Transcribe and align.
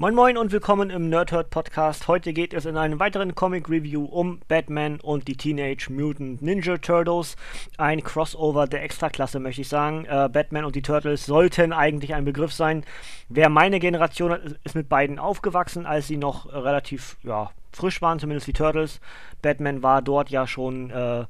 Moin 0.00 0.14
Moin 0.14 0.38
und 0.38 0.50
willkommen 0.50 0.88
im 0.88 1.10
Nerdhurt 1.10 1.50
Podcast. 1.50 2.08
Heute 2.08 2.32
geht 2.32 2.54
es 2.54 2.64
in 2.64 2.78
einem 2.78 2.98
weiteren 2.98 3.34
Comic 3.34 3.68
Review 3.68 4.06
um 4.06 4.40
Batman 4.48 4.98
und 4.98 5.28
die 5.28 5.36
Teenage 5.36 5.92
Mutant 5.92 6.40
Ninja 6.40 6.78
Turtles. 6.78 7.36
Ein 7.76 8.02
Crossover 8.02 8.66
der 8.66 8.82
Extraklasse, 8.82 9.40
möchte 9.40 9.60
ich 9.60 9.68
sagen. 9.68 10.06
Äh, 10.06 10.30
Batman 10.32 10.64
und 10.64 10.74
die 10.74 10.80
Turtles 10.80 11.26
sollten 11.26 11.74
eigentlich 11.74 12.14
ein 12.14 12.24
Begriff 12.24 12.54
sein. 12.54 12.86
Wer 13.28 13.50
meine 13.50 13.78
Generation 13.78 14.32
hat, 14.32 14.40
ist 14.64 14.74
mit 14.74 14.88
beiden 14.88 15.18
aufgewachsen, 15.18 15.84
als 15.84 16.08
sie 16.08 16.16
noch 16.16 16.50
relativ 16.50 17.18
ja, 17.22 17.50
frisch 17.72 18.02
waren, 18.02 18.18
zumindest 18.18 18.46
die 18.46 18.52
Turtles. 18.52 19.00
Batman 19.42 19.82
war 19.82 20.02
dort 20.02 20.30
ja 20.30 20.46
schon 20.46 20.90
äh, 20.90 21.24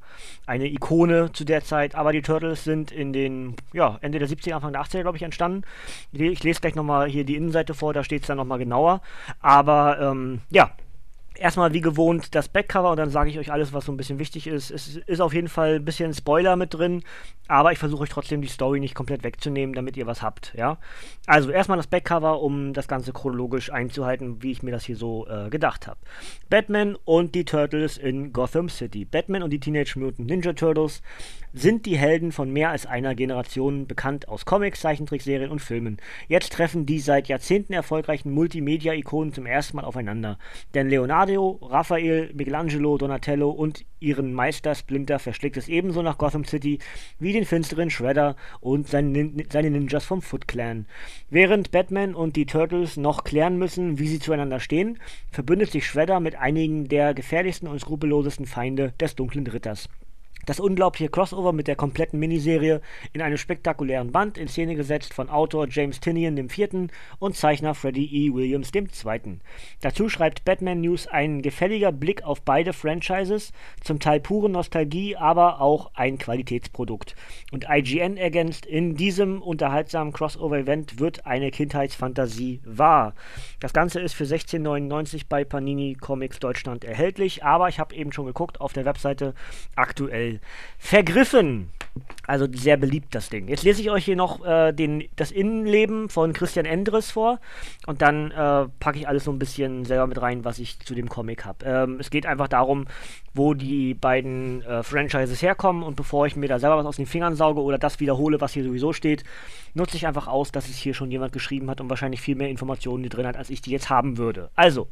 eine 0.45 0.67
Ikone 0.67 1.31
zu 1.31 1.45
der 1.45 1.63
Zeit, 1.63 1.95
aber 1.95 2.11
die 2.11 2.21
Turtles 2.21 2.63
sind 2.63 2.91
in 2.91 3.13
den, 3.13 3.55
ja, 3.73 3.97
Ende 4.01 4.19
der 4.19 4.27
70er, 4.27 4.53
Anfang 4.53 4.73
der 4.73 4.81
80er, 4.81 5.01
glaube 5.01 5.17
ich, 5.17 5.23
entstanden. 5.23 5.63
Ich 6.11 6.43
lese 6.43 6.61
gleich 6.61 6.75
nochmal 6.75 7.07
hier 7.09 7.23
die 7.23 7.35
Innenseite 7.35 7.73
vor, 7.73 7.93
da 7.93 8.03
steht 8.03 8.21
es 8.21 8.27
dann 8.27 8.37
nochmal 8.37 8.59
genauer. 8.59 9.01
Aber 9.39 9.99
ähm, 9.99 10.41
ja, 10.49 10.71
erstmal 11.41 11.73
wie 11.73 11.81
gewohnt 11.81 12.35
das 12.35 12.47
Backcover 12.47 12.91
und 12.91 12.97
dann 12.97 13.09
sage 13.09 13.29
ich 13.29 13.39
euch 13.39 13.51
alles, 13.51 13.73
was 13.73 13.85
so 13.85 13.91
ein 13.91 13.97
bisschen 13.97 14.19
wichtig 14.19 14.47
ist. 14.47 14.71
Es 14.71 14.95
ist 14.95 15.19
auf 15.19 15.33
jeden 15.33 15.49
Fall 15.49 15.75
ein 15.75 15.85
bisschen 15.85 16.13
Spoiler 16.13 16.55
mit 16.55 16.73
drin, 16.73 17.03
aber 17.47 17.71
ich 17.71 17.79
versuche 17.79 18.03
euch 18.03 18.09
trotzdem 18.09 18.41
die 18.41 18.47
Story 18.47 18.79
nicht 18.79 18.95
komplett 18.95 19.23
wegzunehmen, 19.23 19.75
damit 19.75 19.97
ihr 19.97 20.07
was 20.07 20.21
habt, 20.21 20.53
ja. 20.55 20.77
Also 21.25 21.51
erstmal 21.51 21.77
das 21.77 21.87
Backcover, 21.87 22.41
um 22.41 22.73
das 22.73 22.87
Ganze 22.87 23.11
chronologisch 23.11 23.71
einzuhalten, 23.71 24.41
wie 24.41 24.51
ich 24.51 24.63
mir 24.63 24.71
das 24.71 24.85
hier 24.85 24.95
so 24.95 25.27
äh, 25.27 25.49
gedacht 25.49 25.87
habe. 25.87 25.99
Batman 26.49 26.95
und 27.05 27.35
die 27.35 27.45
Turtles 27.45 27.97
in 27.97 28.31
Gotham 28.31 28.69
City. 28.69 29.05
Batman 29.05 29.43
und 29.43 29.49
die 29.49 29.59
Teenage 29.59 29.99
Mutant 29.99 30.29
Ninja 30.29 30.53
Turtles 30.53 31.01
sind 31.53 31.85
die 31.85 31.97
Helden 31.97 32.31
von 32.31 32.51
mehr 32.51 32.69
als 32.69 32.85
einer 32.85 33.13
Generation, 33.13 33.85
bekannt 33.85 34.29
aus 34.29 34.45
Comics, 34.45 34.81
Zeichentrickserien 34.81 35.51
und 35.51 35.59
Filmen. 35.59 35.97
Jetzt 36.27 36.53
treffen 36.53 36.85
die 36.85 36.99
seit 36.99 37.27
Jahrzehnten 37.27 37.73
erfolgreichen 37.73 38.31
Multimedia-Ikonen 38.31 39.33
zum 39.33 39.45
ersten 39.45 39.77
Mal 39.77 39.85
aufeinander. 39.85 40.37
Denn 40.73 40.89
Leonardo, 40.89 41.59
Raphael, 41.61 42.31
Michelangelo, 42.33 42.97
Donatello 42.97 43.49
und 43.49 43.85
ihren 43.99 44.33
Meister 44.33 44.75
Splinter 44.75 45.19
verschlägt 45.19 45.57
es 45.57 45.67
ebenso 45.67 46.01
nach 46.01 46.17
Gotham 46.17 46.45
City 46.45 46.79
wie 47.19 47.33
den 47.33 47.45
finsteren 47.45 47.89
Shredder 47.89 48.35
und 48.61 48.87
seine, 48.87 49.09
Nin 49.09 49.43
seine 49.51 49.69
Ninjas 49.69 50.05
vom 50.05 50.21
Foot 50.21 50.47
Clan. 50.47 50.85
Während 51.29 51.71
Batman 51.71 52.15
und 52.15 52.35
die 52.35 52.45
Turtles 52.45 52.97
noch 52.97 53.23
klären 53.23 53.57
müssen, 53.57 53.99
wie 53.99 54.07
sie 54.07 54.19
zueinander 54.19 54.59
stehen, 54.59 54.99
verbündet 55.31 55.71
sich 55.71 55.85
Shredder 55.85 56.19
mit 56.19 56.35
einigen 56.35 56.87
der 56.87 57.13
gefährlichsten 57.13 57.67
und 57.67 57.79
skrupellosesten 57.79 58.45
Feinde 58.45 58.93
des 58.99 59.15
dunklen 59.15 59.45
Ritters. 59.47 59.89
Das 60.45 60.59
unglaubliche 60.59 61.09
Crossover 61.09 61.53
mit 61.53 61.67
der 61.67 61.75
kompletten 61.75 62.19
Miniserie 62.19 62.81
in 63.13 63.21
einem 63.21 63.37
spektakulären 63.37 64.11
Band 64.11 64.37
in 64.37 64.47
Szene 64.47 64.75
gesetzt 64.75 65.13
von 65.13 65.29
Autor 65.29 65.67
James 65.69 65.99
Tinian 65.99 66.37
IV. 66.37 66.89
und 67.19 67.35
Zeichner 67.35 67.75
Freddie 67.75 68.27
E. 68.27 68.33
Williams 68.33 68.71
II. 68.73 68.87
Dazu 69.81 70.09
schreibt 70.09 70.45
Batman 70.45 70.81
News 70.81 71.07
ein 71.07 71.41
gefälliger 71.41 71.91
Blick 71.91 72.23
auf 72.23 72.41
beide 72.41 72.73
Franchises, 72.73 73.51
zum 73.83 73.99
Teil 73.99 74.19
pure 74.19 74.49
Nostalgie, 74.49 75.15
aber 75.15 75.61
auch 75.61 75.91
ein 75.93 76.17
Qualitätsprodukt. 76.17 77.15
Und 77.51 77.67
IGN 77.69 78.17
ergänzt, 78.17 78.65
in 78.65 78.95
diesem 78.95 79.41
unterhaltsamen 79.41 80.13
Crossover-Event 80.13 80.99
wird 80.99 81.25
eine 81.25 81.51
Kindheitsfantasie 81.51 82.61
wahr. 82.65 83.13
Das 83.59 83.73
Ganze 83.73 83.99
ist 83.99 84.13
für 84.13 84.23
16,99 84.23 85.23
bei 85.29 85.43
Panini 85.43 85.95
Comics 85.99 86.39
Deutschland 86.39 86.83
erhältlich, 86.83 87.43
aber 87.43 87.69
ich 87.69 87.79
habe 87.79 87.95
eben 87.95 88.11
schon 88.11 88.25
geguckt 88.25 88.61
auf 88.61 88.73
der 88.73 88.85
Webseite 88.85 89.33
aktuell 89.75 90.30
vergriffen. 90.77 91.69
Also 92.25 92.47
sehr 92.53 92.77
beliebt 92.77 93.13
das 93.13 93.29
Ding. 93.29 93.49
Jetzt 93.49 93.63
lese 93.63 93.81
ich 93.81 93.91
euch 93.91 94.05
hier 94.05 94.15
noch 94.15 94.45
äh, 94.45 94.71
den, 94.71 95.03
das 95.17 95.31
Innenleben 95.31 96.07
von 96.07 96.31
Christian 96.31 96.65
Endres 96.65 97.11
vor 97.11 97.39
und 97.85 98.01
dann 98.01 98.31
äh, 98.31 98.69
packe 98.79 98.97
ich 98.97 99.07
alles 99.07 99.25
so 99.25 99.31
ein 99.31 99.39
bisschen 99.39 99.83
selber 99.83 100.07
mit 100.07 100.21
rein, 100.21 100.45
was 100.45 100.57
ich 100.59 100.79
zu 100.79 100.95
dem 100.95 101.09
Comic 101.09 101.43
habe. 101.43 101.65
Ähm, 101.65 101.97
es 101.99 102.09
geht 102.09 102.25
einfach 102.25 102.47
darum, 102.47 102.85
wo 103.33 103.53
die 103.53 103.93
beiden 103.93 104.61
äh, 104.61 104.83
Franchises 104.83 105.41
herkommen 105.41 105.83
und 105.83 105.97
bevor 105.97 106.25
ich 106.25 106.37
mir 106.37 106.47
da 106.47 106.59
selber 106.59 106.77
was 106.77 106.85
aus 106.85 106.95
den 106.95 107.07
Fingern 107.07 107.35
sauge 107.35 107.61
oder 107.61 107.77
das 107.77 107.99
wiederhole, 107.99 108.39
was 108.39 108.53
hier 108.53 108.63
sowieso 108.63 108.93
steht, 108.93 109.25
nutze 109.73 109.97
ich 109.97 110.07
einfach 110.07 110.27
aus, 110.27 110.53
dass 110.53 110.69
es 110.69 110.77
hier 110.77 110.93
schon 110.93 111.11
jemand 111.11 111.33
geschrieben 111.33 111.69
hat 111.69 111.81
und 111.81 111.89
wahrscheinlich 111.89 112.21
viel 112.21 112.35
mehr 112.35 112.49
Informationen 112.49 113.09
drin 113.09 113.27
hat, 113.27 113.35
als 113.35 113.49
ich 113.49 113.61
die 113.61 113.71
jetzt 113.71 113.89
haben 113.89 114.17
würde. 114.17 114.49
Also, 114.55 114.87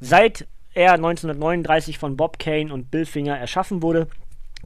seit 0.00 0.48
er 0.74 0.92
1939 0.94 1.98
von 1.98 2.16
Bob 2.16 2.38
Kane 2.38 2.72
und 2.72 2.90
Bill 2.90 3.06
Finger 3.06 3.38
erschaffen 3.38 3.82
wurde, 3.82 4.08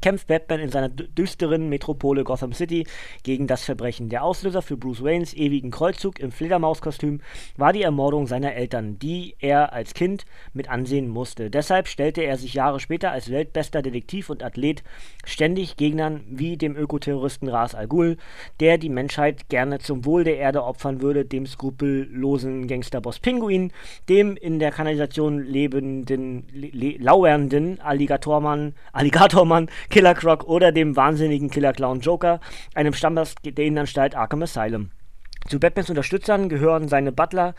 kämpft 0.00 0.26
Batman 0.26 0.60
in 0.60 0.70
seiner 0.70 0.88
düsteren 0.88 1.68
Metropole 1.68 2.24
Gotham 2.24 2.52
City 2.52 2.86
gegen 3.22 3.46
das 3.46 3.64
Verbrechen. 3.64 4.08
Der 4.08 4.24
Auslöser 4.24 4.62
für 4.62 4.76
Bruce 4.76 5.02
Waynes 5.02 5.34
ewigen 5.34 5.70
Kreuzzug 5.70 6.18
im 6.20 6.32
Fledermauskostüm 6.32 7.20
war 7.56 7.72
die 7.72 7.82
Ermordung 7.82 8.26
seiner 8.26 8.54
Eltern, 8.54 8.98
die 8.98 9.34
er 9.38 9.72
als 9.72 9.94
Kind 9.94 10.24
mit 10.52 10.68
ansehen 10.68 11.08
musste. 11.08 11.50
Deshalb 11.50 11.88
stellte 11.88 12.22
er 12.22 12.36
sich 12.36 12.54
Jahre 12.54 12.80
später 12.80 13.10
als 13.10 13.30
weltbester 13.30 13.82
Detektiv 13.82 14.30
und 14.30 14.42
Athlet 14.42 14.82
ständig 15.24 15.76
Gegnern 15.76 16.24
wie 16.28 16.56
dem 16.56 16.76
Ökoterroristen 16.76 17.48
Ras 17.48 17.74
Al 17.74 17.88
Ghul, 17.88 18.16
der 18.60 18.78
die 18.78 18.88
Menschheit 18.88 19.48
gerne 19.48 19.78
zum 19.78 20.04
Wohl 20.04 20.24
der 20.24 20.38
Erde 20.38 20.64
opfern 20.64 21.00
würde, 21.00 21.24
dem 21.24 21.46
skrupellosen 21.46 22.66
Gangsterboss 22.66 23.18
Pinguin, 23.18 23.72
dem 24.08 24.36
in 24.36 24.58
der 24.58 24.70
Kanalisation 24.70 25.44
lebenden, 25.44 26.44
lauernden 26.98 27.80
Alligatormann, 27.80 28.74
Alligatormann 28.92 29.68
Killer 29.90 30.14
Croc 30.14 30.44
oder 30.44 30.72
dem 30.72 30.96
wahnsinnigen 30.96 31.50
Killer 31.50 31.72
Clown 31.72 32.00
Joker, 32.00 32.40
einem 32.74 32.92
Stammgast 32.92 33.38
der 33.44 33.64
Innenanstalt 33.64 34.14
Arkham 34.14 34.42
Asylum. 34.42 34.90
Zu 35.48 35.60
Batmans 35.60 35.90
Unterstützern 35.90 36.48
gehören 36.48 36.88
seine 36.88 37.12
Butler, 37.12 37.54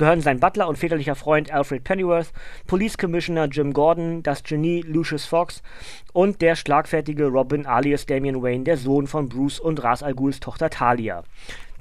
gehören 0.00 0.22
sein 0.22 0.40
Butler 0.40 0.66
und 0.66 0.78
väterlicher 0.78 1.14
Freund 1.14 1.52
Alfred 1.52 1.84
Pennyworth, 1.84 2.32
Police 2.66 2.96
Commissioner 2.96 3.44
Jim 3.44 3.74
Gordon, 3.74 4.22
das 4.22 4.42
Genie 4.42 4.80
Lucius 4.80 5.26
Fox 5.26 5.62
und 6.14 6.40
der 6.40 6.56
schlagfertige 6.56 7.26
Robin 7.26 7.66
alias 7.66 8.06
Damian 8.06 8.42
Wayne, 8.42 8.64
der 8.64 8.78
Sohn 8.78 9.06
von 9.06 9.28
Bruce 9.28 9.60
und 9.60 9.84
Ras 9.84 10.02
Al 10.02 10.14
Ghuls 10.14 10.40
Tochter 10.40 10.70
Talia. 10.70 11.22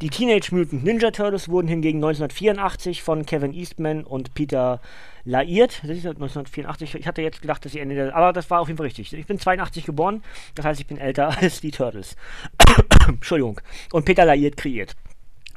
Die 0.02 0.09
Teenage 0.09 0.53
Mutant 0.53 0.84
Ninja 0.84 1.12
Turtles 1.12 1.47
wurden 1.47 1.69
hingegen 1.69 2.00
1984 2.00 3.03
von 3.03 3.25
Kevin 3.25 3.53
Eastman 3.53 4.03
und 4.03 4.34
Peter 4.34 4.81
Laird, 5.24 5.79
das 5.84 5.91
ist 5.91 6.06
1984, 6.06 6.96
ich 6.96 7.08
hatte 7.08 7.22
jetzt 7.22 7.41
gedacht, 7.41 7.63
dass 7.63 7.72
sie 7.72 7.79
Ende 7.79 7.96
der, 7.96 8.13
aber 8.13 8.34
das 8.34 8.50
war 8.50 8.59
auf 8.59 8.68
jeden 8.68 8.78
Fall 8.78 8.88
richtig. 8.88 9.13
Ich 9.13 9.28
bin 9.28 9.40
82 9.40 9.85
geboren, 9.85 10.24
das 10.56 10.66
heißt, 10.66 10.81
ich 10.81 10.88
bin 10.88 10.97
älter 10.97 11.38
als 11.41 11.62
die 11.62 11.72
Turtles. 11.72 12.18
Entschuldigung. 13.08 13.62
Und 13.94 14.03
Peter 14.03 14.25
Laird 14.25 14.58
kreiert. 14.58 14.97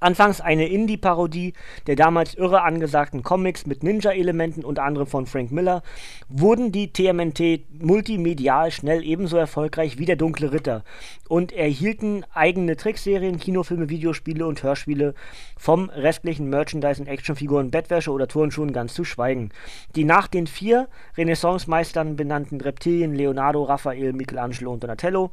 Anfangs 0.02 0.40
eine 0.40 0.66
Indie-Parodie 0.66 1.52
der 1.86 1.96
damals 1.96 2.34
irre 2.34 2.62
angesagten 2.62 3.22
Comics 3.22 3.66
mit 3.66 3.82
Ninja-Elementen, 3.82 4.64
unter 4.64 4.82
anderem 4.82 5.06
von 5.06 5.26
Frank 5.26 5.52
Miller, 5.52 5.82
wurden 6.28 6.72
die 6.72 6.92
TMNT 6.92 7.82
multimedial 7.82 8.70
schnell 8.70 9.04
ebenso 9.04 9.36
erfolgreich 9.36 9.98
wie 9.98 10.04
der 10.04 10.16
Dunkle 10.16 10.52
Ritter 10.52 10.82
und 11.28 11.52
erhielten 11.52 12.24
eigene 12.34 12.76
Trickserien, 12.76 13.38
Kinofilme, 13.38 13.88
Videospiele 13.88 14.46
und 14.46 14.62
Hörspiele 14.62 15.14
vom 15.56 15.88
restlichen 15.90 16.50
Merchandise 16.50 17.00
und 17.00 17.08
Actionfiguren, 17.08 17.70
Bettwäsche 17.70 18.10
oder 18.10 18.26
Turnschuhen 18.26 18.72
ganz 18.72 18.94
zu 18.94 19.04
schweigen. 19.04 19.50
Die 19.94 20.04
nach 20.04 20.26
den 20.26 20.46
vier 20.46 20.88
Renaissance-Meistern 21.16 22.16
benannten 22.16 22.60
Reptilien 22.60 23.14
Leonardo, 23.14 23.62
Raphael, 23.62 24.12
Michelangelo 24.12 24.72
und 24.72 24.82
Donatello 24.82 25.30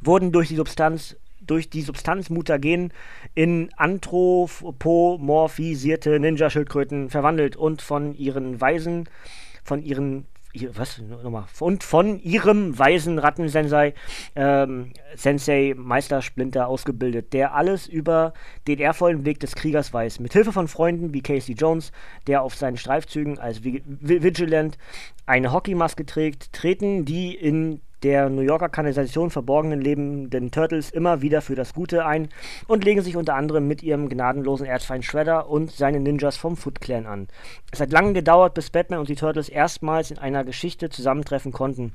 wurden 0.00 0.30
durch 0.30 0.48
die 0.48 0.56
Substanz 0.56 1.16
durch 1.48 1.70
die 1.70 1.82
Substanz 1.82 2.30
Mutagen 2.30 2.92
in 3.34 3.70
anthropomorphisierte 3.76 6.20
Ninja-Schildkröten 6.20 7.10
verwandelt 7.10 7.56
und 7.56 7.82
von 7.82 8.14
ihren 8.14 8.60
Weisen, 8.60 9.08
von 9.64 9.82
ihren 9.82 10.26
was 10.72 10.98
nochmal 10.98 11.44
und 11.60 11.84
von 11.84 12.18
ihrem 12.20 12.78
weisen 12.78 13.18
Rattensensei 13.18 13.94
ähm, 14.34 14.92
Sensei 15.14 15.74
Meister 15.76 16.22
Splinter 16.22 16.68
ausgebildet, 16.68 17.32
der 17.32 17.54
alles 17.54 17.86
über 17.86 18.32
den 18.66 18.78
ehrvollen 18.78 19.24
Weg 19.24 19.40
des 19.40 19.54
Kriegers 19.54 19.92
weiß. 19.92 20.20
Mit 20.20 20.32
Hilfe 20.32 20.52
von 20.52 20.68
Freunden 20.68 21.12
wie 21.12 21.20
Casey 21.20 21.54
Jones, 21.54 21.92
der 22.26 22.42
auf 22.42 22.54
seinen 22.54 22.76
Streifzügen 22.76 23.38
als 23.38 23.62
Vigilant 23.62 24.78
eine 25.26 25.52
Hockeymaske 25.52 26.06
trägt, 26.06 26.52
treten 26.52 27.04
die 27.04 27.34
in 27.34 27.80
der 28.02 28.28
New 28.28 28.42
Yorker 28.42 28.68
Kanalisation 28.68 29.30
verborgenen 29.30 29.80
lebenden 29.80 30.50
Turtles 30.50 30.90
immer 30.90 31.22
wieder 31.22 31.42
für 31.42 31.54
das 31.54 31.74
Gute 31.74 32.04
ein 32.04 32.28
und 32.66 32.84
legen 32.84 33.02
sich 33.02 33.16
unter 33.16 33.34
anderem 33.34 33.66
mit 33.66 33.82
ihrem 33.82 34.08
gnadenlosen 34.08 34.66
Erzfeind 34.66 35.04
Shredder 35.04 35.48
und 35.48 35.70
seinen 35.70 36.02
Ninjas 36.02 36.36
vom 36.36 36.56
Foot 36.56 36.80
Clan 36.80 37.06
an. 37.06 37.28
Es 37.72 37.80
hat 37.80 37.92
lange 37.92 38.12
gedauert, 38.12 38.54
bis 38.54 38.70
Batman 38.70 39.00
und 39.00 39.08
die 39.08 39.16
Turtles 39.16 39.48
erstmals 39.48 40.10
in 40.10 40.18
einer 40.18 40.44
Geschichte 40.44 40.90
zusammentreffen 40.90 41.52
konnten. 41.52 41.92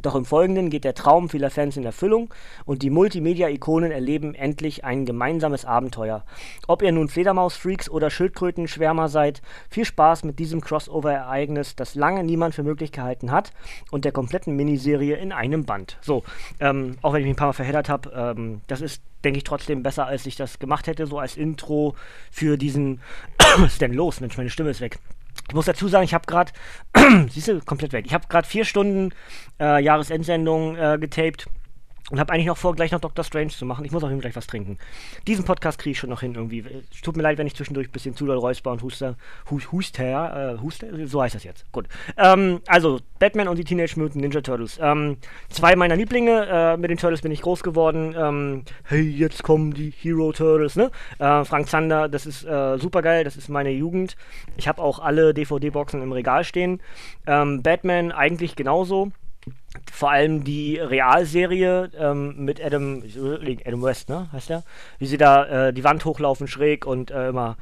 Doch 0.00 0.14
im 0.14 0.24
Folgenden 0.24 0.70
geht 0.70 0.84
der 0.84 0.94
Traum 0.94 1.28
vieler 1.28 1.50
Fans 1.50 1.76
in 1.76 1.84
Erfüllung 1.84 2.32
und 2.64 2.82
die 2.82 2.90
Multimedia-Ikonen 2.90 3.92
erleben 3.92 4.34
endlich 4.34 4.84
ein 4.84 5.04
gemeinsames 5.04 5.64
Abenteuer. 5.64 6.24
Ob 6.66 6.82
ihr 6.82 6.92
nun 6.92 7.08
Fledermaus-Freaks 7.08 7.90
oder 7.90 8.10
Schildkrötenschwärmer 8.10 9.08
seid, 9.08 9.42
viel 9.68 9.84
Spaß 9.84 10.24
mit 10.24 10.38
diesem 10.38 10.62
Crossover-Ereignis, 10.62 11.76
das 11.76 11.94
lange 11.94 12.24
niemand 12.24 12.54
für 12.54 12.62
möglich 12.62 12.90
gehalten 12.90 13.30
hat 13.30 13.52
und 13.90 14.04
der 14.04 14.12
kompletten 14.12 14.56
Miniserie 14.56 15.16
in 15.16 15.30
einem 15.30 15.64
Band. 15.64 15.98
So, 16.00 16.24
ähm, 16.58 16.96
auch 17.02 17.12
wenn 17.12 17.20
ich 17.20 17.26
mich 17.26 17.34
ein 17.34 17.36
paar 17.36 17.48
Mal 17.48 17.52
verheddert 17.52 17.88
habe, 17.88 18.10
ähm, 18.14 18.62
das 18.68 18.80
ist, 18.80 19.02
denke 19.24 19.38
ich, 19.38 19.44
trotzdem 19.44 19.82
besser, 19.82 20.06
als 20.06 20.24
ich 20.24 20.36
das 20.36 20.58
gemacht 20.58 20.86
hätte, 20.86 21.06
so 21.06 21.18
als 21.18 21.36
Intro 21.36 21.94
für 22.30 22.56
diesen. 22.56 23.00
Was 23.58 23.74
ist 23.74 23.82
denn 23.82 23.92
los? 23.92 24.20
Mensch, 24.20 24.38
meine 24.38 24.50
Stimme 24.50 24.70
ist 24.70 24.80
weg. 24.80 24.98
Ich 25.48 25.54
muss 25.54 25.66
dazu 25.66 25.88
sagen, 25.88 26.04
ich 26.04 26.14
habe 26.14 26.26
gerade, 26.26 26.52
siehst 27.28 27.48
du, 27.48 27.60
komplett 27.60 27.92
weg. 27.92 28.06
Ich 28.06 28.14
habe 28.14 28.26
gerade 28.28 28.46
vier 28.46 28.64
Stunden 28.64 29.10
äh, 29.60 29.82
Jahresendsendung 29.82 30.76
äh, 30.76 30.98
getaped 30.98 31.46
und 32.10 32.18
habe 32.18 32.32
eigentlich 32.32 32.46
noch 32.46 32.56
vor, 32.56 32.74
gleich 32.74 32.90
noch 32.90 33.00
Doctor 33.00 33.24
Strange 33.24 33.48
zu 33.48 33.64
machen. 33.64 33.84
Ich 33.84 33.92
muss 33.92 34.02
auch 34.02 34.10
eben 34.10 34.20
gleich 34.20 34.34
was 34.34 34.46
trinken. 34.46 34.78
Diesen 35.26 35.44
Podcast 35.44 35.78
kriege 35.78 35.92
ich 35.92 35.98
schon 35.98 36.10
noch 36.10 36.20
hin 36.20 36.34
irgendwie. 36.34 36.64
Tut 37.02 37.16
mir 37.16 37.22
leid, 37.22 37.38
wenn 37.38 37.46
ich 37.46 37.54
zwischendurch 37.54 37.88
ein 37.88 37.92
bisschen 37.92 38.16
zu 38.16 38.26
doll 38.26 38.38
räusper 38.38 38.72
und 38.72 38.82
huster. 38.82 39.16
Hu 39.50 39.60
huster, 39.70 40.54
äh, 40.54 40.60
huster? 40.60 40.88
So 41.06 41.22
heißt 41.22 41.34
das 41.34 41.44
jetzt. 41.44 41.70
Gut. 41.70 41.86
Ähm, 42.16 42.60
also, 42.66 43.00
Batman 43.18 43.48
und 43.48 43.56
die 43.56 43.64
Teenage 43.64 43.98
Mutant 43.98 44.16
Ninja 44.16 44.40
Turtles. 44.40 44.78
Ähm, 44.82 45.16
zwei 45.48 45.76
meiner 45.76 45.96
Lieblinge. 45.96 46.46
Äh, 46.50 46.76
mit 46.76 46.90
den 46.90 46.98
Turtles 46.98 47.22
bin 47.22 47.30
ich 47.30 47.40
groß 47.40 47.62
geworden. 47.62 48.14
Ähm, 48.18 48.64
hey, 48.84 49.02
jetzt 49.02 49.42
kommen 49.44 49.72
die 49.72 49.90
Hero 49.90 50.32
Turtles, 50.32 50.74
ne? 50.76 50.90
Äh, 51.18 51.44
Frank 51.44 51.68
Zander, 51.68 52.08
das 52.08 52.26
ist 52.26 52.44
äh, 52.44 52.78
super 52.78 53.02
geil. 53.02 53.22
Das 53.24 53.36
ist 53.36 53.48
meine 53.48 53.70
Jugend. 53.70 54.16
Ich 54.56 54.66
habe 54.66 54.82
auch 54.82 54.98
alle 54.98 55.32
DVD-Boxen 55.34 56.02
im 56.02 56.12
Regal 56.12 56.42
stehen. 56.42 56.80
Ähm, 57.26 57.62
Batman 57.62 58.10
eigentlich 58.10 58.56
genauso 58.56 59.12
vor 59.90 60.10
allem 60.10 60.44
die 60.44 60.78
Realserie 60.78 61.90
ähm, 61.98 62.44
mit 62.44 62.62
Adam, 62.64 63.02
Adam 63.64 63.82
West, 63.82 64.08
ne, 64.08 64.28
heißt 64.32 64.50
der? 64.50 64.62
Wie 64.98 65.06
sie 65.06 65.16
da 65.16 65.68
äh, 65.68 65.72
die 65.72 65.84
Wand 65.84 66.04
hochlaufen 66.04 66.46
schräg 66.46 66.86
und 66.86 67.10
äh, 67.10 67.28
immer 67.28 67.56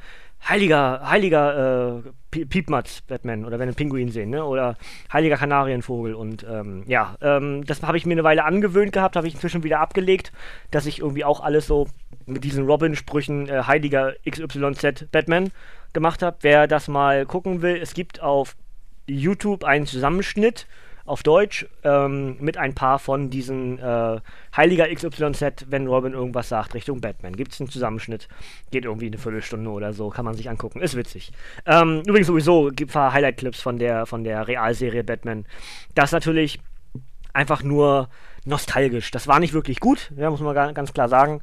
heiliger, 0.47 1.01
heiliger 1.07 2.01
äh, 2.31 2.45
Piepmatz 2.45 3.01
Batman 3.01 3.45
oder 3.45 3.59
wenn 3.59 3.67
einen 3.67 3.75
Pinguin 3.75 4.09
sehen, 4.09 4.29
ne? 4.29 4.43
Oder 4.43 4.77
heiliger 5.11 5.37
Kanarienvogel 5.37 6.15
und 6.15 6.45
ähm, 6.49 6.83
ja, 6.87 7.15
ähm, 7.21 7.65
das 7.65 7.83
habe 7.83 7.97
ich 7.97 8.05
mir 8.05 8.13
eine 8.13 8.23
Weile 8.23 8.45
angewöhnt 8.45 8.93
gehabt, 8.93 9.15
habe 9.15 9.27
ich 9.27 9.33
inzwischen 9.33 9.63
wieder 9.63 9.79
abgelegt, 9.79 10.31
dass 10.71 10.85
ich 10.85 10.99
irgendwie 10.99 11.25
auch 11.25 11.41
alles 11.41 11.67
so 11.67 11.87
mit 12.25 12.43
diesen 12.43 12.65
Robin-Sprüchen 12.65 13.49
äh, 13.49 13.63
heiliger 13.67 14.13
XYZ 14.29 15.11
Batman 15.11 15.51
gemacht 15.93 16.23
habe. 16.23 16.37
Wer 16.41 16.67
das 16.67 16.87
mal 16.87 17.25
gucken 17.25 17.61
will, 17.61 17.77
es 17.77 17.93
gibt 17.93 18.21
auf 18.21 18.55
YouTube 19.07 19.63
einen 19.63 19.85
Zusammenschnitt 19.85 20.67
auf 21.05 21.23
Deutsch 21.23 21.65
ähm, 21.83 22.37
mit 22.39 22.57
ein 22.57 22.73
paar 22.73 22.99
von 22.99 23.29
diesen 23.29 23.79
äh, 23.79 24.19
Heiliger 24.55 24.93
XYZ, 24.93 25.65
wenn 25.67 25.87
Robin 25.87 26.13
irgendwas 26.13 26.49
sagt, 26.49 26.73
Richtung 26.73 27.01
Batman. 27.01 27.35
Gibt 27.35 27.53
es 27.53 27.59
einen 27.59 27.69
Zusammenschnitt, 27.69 28.27
geht 28.71 28.85
irgendwie 28.85 29.07
eine 29.07 29.17
Viertelstunde 29.17 29.69
oder 29.69 29.93
so, 29.93 30.09
kann 30.09 30.25
man 30.25 30.35
sich 30.35 30.49
angucken, 30.49 30.81
ist 30.81 30.95
witzig. 30.95 31.31
Ähm, 31.65 32.03
übrigens 32.05 32.27
sowieso 32.27 32.71
gibt 32.73 32.91
es 32.91 32.95
ein 32.95 32.99
paar 32.99 33.13
Highlight-Clips 33.13 33.61
von 33.61 33.77
der, 33.77 34.05
von 34.05 34.23
der 34.23 34.47
Realserie 34.47 35.03
Batman. 35.03 35.45
Das 35.95 36.11
natürlich 36.11 36.59
einfach 37.33 37.63
nur 37.63 38.09
nostalgisch. 38.45 39.11
Das 39.11 39.27
war 39.27 39.39
nicht 39.39 39.53
wirklich 39.53 39.79
gut, 39.79 40.11
ja, 40.17 40.29
muss 40.29 40.39
man 40.39 40.73
ganz 40.73 40.93
klar 40.93 41.09
sagen. 41.09 41.41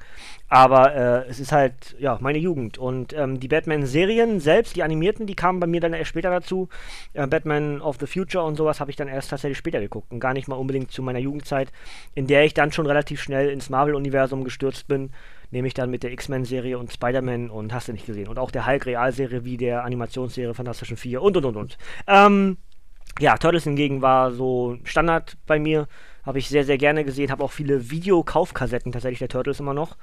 Aber 0.48 0.94
äh, 0.94 1.28
es 1.28 1.38
ist 1.38 1.52
halt, 1.52 1.94
ja, 1.98 2.18
meine 2.20 2.38
Jugend. 2.38 2.78
Und 2.78 3.12
ähm, 3.12 3.38
die 3.38 3.48
Batman-Serien 3.48 4.40
selbst, 4.40 4.74
die 4.76 4.82
animierten, 4.82 5.26
die 5.26 5.36
kamen 5.36 5.60
bei 5.60 5.66
mir 5.66 5.80
dann 5.80 5.92
erst 5.92 6.08
später 6.08 6.30
dazu. 6.30 6.68
Äh, 7.12 7.26
Batman 7.26 7.80
of 7.80 7.98
the 8.00 8.06
Future 8.06 8.44
und 8.44 8.56
sowas 8.56 8.80
habe 8.80 8.90
ich 8.90 8.96
dann 8.96 9.08
erst 9.08 9.30
tatsächlich 9.30 9.58
später 9.58 9.80
geguckt. 9.80 10.10
Und 10.10 10.20
gar 10.20 10.32
nicht 10.32 10.48
mal 10.48 10.56
unbedingt 10.56 10.90
zu 10.90 11.02
meiner 11.02 11.18
Jugendzeit, 11.18 11.70
in 12.14 12.26
der 12.26 12.44
ich 12.44 12.54
dann 12.54 12.72
schon 12.72 12.86
relativ 12.86 13.22
schnell 13.22 13.50
ins 13.50 13.70
Marvel-Universum 13.70 14.42
gestürzt 14.42 14.88
bin. 14.88 15.10
Nämlich 15.50 15.74
dann 15.74 15.90
mit 15.90 16.02
der 16.02 16.12
X-Men-Serie 16.12 16.78
und 16.78 16.92
Spider-Man 16.92 17.48
und 17.48 17.72
hast 17.72 17.88
du 17.88 17.92
nicht 17.92 18.06
gesehen. 18.06 18.28
Und 18.28 18.38
auch 18.38 18.50
der 18.50 18.66
Hulk-Realserie 18.66 19.44
wie 19.44 19.56
der 19.56 19.84
Animationsserie 19.84 20.52
Fantastischen 20.52 20.96
4 20.96 21.22
und 21.22 21.36
und 21.36 21.44
und 21.44 21.56
und. 21.56 21.78
Ähm, 22.06 22.56
ja, 23.20 23.36
Turtles 23.36 23.64
hingegen 23.64 24.02
war 24.02 24.30
so 24.32 24.78
Standard 24.84 25.36
bei 25.46 25.58
mir. 25.58 25.88
Habe 26.28 26.40
ich 26.40 26.50
sehr, 26.50 26.66
sehr 26.66 26.76
gerne 26.76 27.06
gesehen. 27.06 27.30
Habe 27.30 27.42
auch 27.42 27.52
viele 27.52 27.90
Videokaufkassetten 27.90 28.92
tatsächlich 28.92 29.20
der 29.20 29.30
Turtles 29.30 29.60
immer 29.60 29.72
noch. 29.72 29.96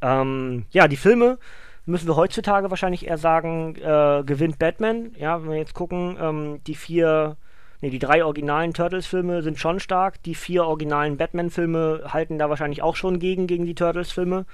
Ähm, 0.00 0.64
ja, 0.70 0.86
die 0.86 0.96
Filme 0.96 1.38
müssen 1.86 2.06
wir 2.06 2.14
heutzutage 2.14 2.70
wahrscheinlich 2.70 3.08
eher 3.08 3.18
sagen, 3.18 3.74
äh, 3.74 4.22
gewinnt 4.24 4.60
Batman. 4.60 5.10
Ja, 5.18 5.42
wenn 5.42 5.50
wir 5.50 5.56
jetzt 5.56 5.74
gucken, 5.74 6.16
ähm, 6.20 6.60
die 6.68 6.76
vier, 6.76 7.36
nee, 7.82 7.90
die 7.90 7.98
drei 7.98 8.24
originalen 8.24 8.72
Turtles-Filme 8.72 9.42
sind 9.42 9.58
schon 9.58 9.80
stark. 9.80 10.22
Die 10.22 10.34
vier 10.34 10.64
originalen 10.64 11.18
Batman-Filme 11.18 12.04
halten 12.08 12.38
da 12.38 12.48
wahrscheinlich 12.48 12.82
auch 12.82 12.96
schon 12.96 13.18
gegen, 13.18 13.46
gegen 13.46 13.66
die 13.66 13.74
Turtles-Filme. 13.74 14.46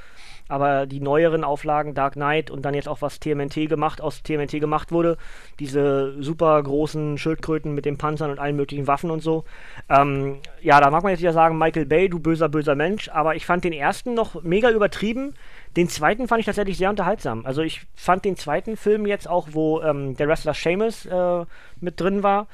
Aber 0.48 0.86
die 0.86 1.00
neueren 1.00 1.44
Auflagen, 1.44 1.94
Dark 1.94 2.14
Knight 2.14 2.50
und 2.50 2.64
dann 2.64 2.72
jetzt 2.72 2.88
auch 2.88 3.02
was 3.02 3.20
TMNT 3.20 3.68
gemacht, 3.68 4.00
aus 4.00 4.22
TMNT 4.22 4.52
gemacht 4.52 4.90
wurde, 4.90 5.18
diese 5.60 6.20
super 6.22 6.62
großen 6.62 7.18
Schildkröten 7.18 7.74
mit 7.74 7.84
den 7.84 7.98
Panzern 7.98 8.30
und 8.30 8.38
allen 8.38 8.56
möglichen 8.56 8.86
Waffen 8.86 9.10
und 9.10 9.22
so. 9.22 9.44
Ähm, 9.90 10.38
ja, 10.62 10.80
da 10.80 10.90
mag 10.90 11.02
man 11.02 11.10
jetzt 11.10 11.20
wieder 11.20 11.34
sagen, 11.34 11.58
Michael 11.58 11.84
Bay, 11.84 12.08
du 12.08 12.18
böser, 12.18 12.48
böser 12.48 12.74
Mensch, 12.74 13.10
aber 13.10 13.36
ich 13.36 13.44
fand 13.44 13.62
den 13.62 13.74
ersten 13.74 14.14
noch 14.14 14.42
mega 14.42 14.70
übertrieben. 14.70 15.34
Den 15.76 15.88
zweiten 15.88 16.28
fand 16.28 16.40
ich 16.40 16.46
tatsächlich 16.46 16.78
sehr 16.78 16.90
unterhaltsam. 16.90 17.46
Also 17.46 17.62
ich 17.62 17.82
fand 17.94 18.24
den 18.24 18.36
zweiten 18.36 18.76
Film 18.76 19.06
jetzt 19.06 19.28
auch, 19.28 19.48
wo 19.52 19.80
ähm, 19.82 20.16
der 20.16 20.28
Wrestler 20.28 20.54
Seamus 20.54 21.06
äh, 21.06 21.44
mit 21.80 22.00
drin 22.00 22.22
war, 22.22 22.46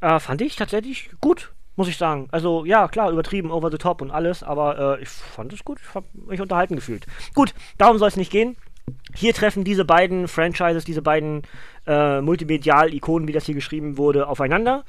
äh, 0.00 0.18
fand 0.18 0.40
ich 0.42 0.56
tatsächlich 0.56 1.10
gut 1.20 1.52
muss 1.78 1.86
ich 1.86 1.96
sagen. 1.96 2.26
Also 2.32 2.64
ja, 2.64 2.88
klar, 2.88 3.12
übertrieben, 3.12 3.52
over 3.52 3.70
the 3.70 3.78
top 3.78 4.02
und 4.02 4.10
alles, 4.10 4.42
aber 4.42 4.98
äh, 4.98 5.02
ich 5.02 5.08
fand 5.08 5.52
es 5.52 5.64
gut, 5.64 5.78
ich 5.80 5.94
habe 5.94 6.06
mich 6.26 6.40
unterhalten 6.40 6.74
gefühlt. 6.74 7.06
Gut, 7.34 7.54
darum 7.78 7.98
soll 7.98 8.08
es 8.08 8.16
nicht 8.16 8.32
gehen. 8.32 8.56
Hier 9.14 9.32
treffen 9.32 9.62
diese 9.62 9.84
beiden 9.84 10.26
Franchises, 10.26 10.84
diese 10.84 11.02
beiden 11.02 11.42
äh, 11.86 12.20
Multimedial-Ikonen, 12.20 13.28
wie 13.28 13.32
das 13.32 13.46
hier 13.46 13.54
geschrieben 13.54 13.96
wurde, 13.96 14.26
aufeinander. 14.26 14.84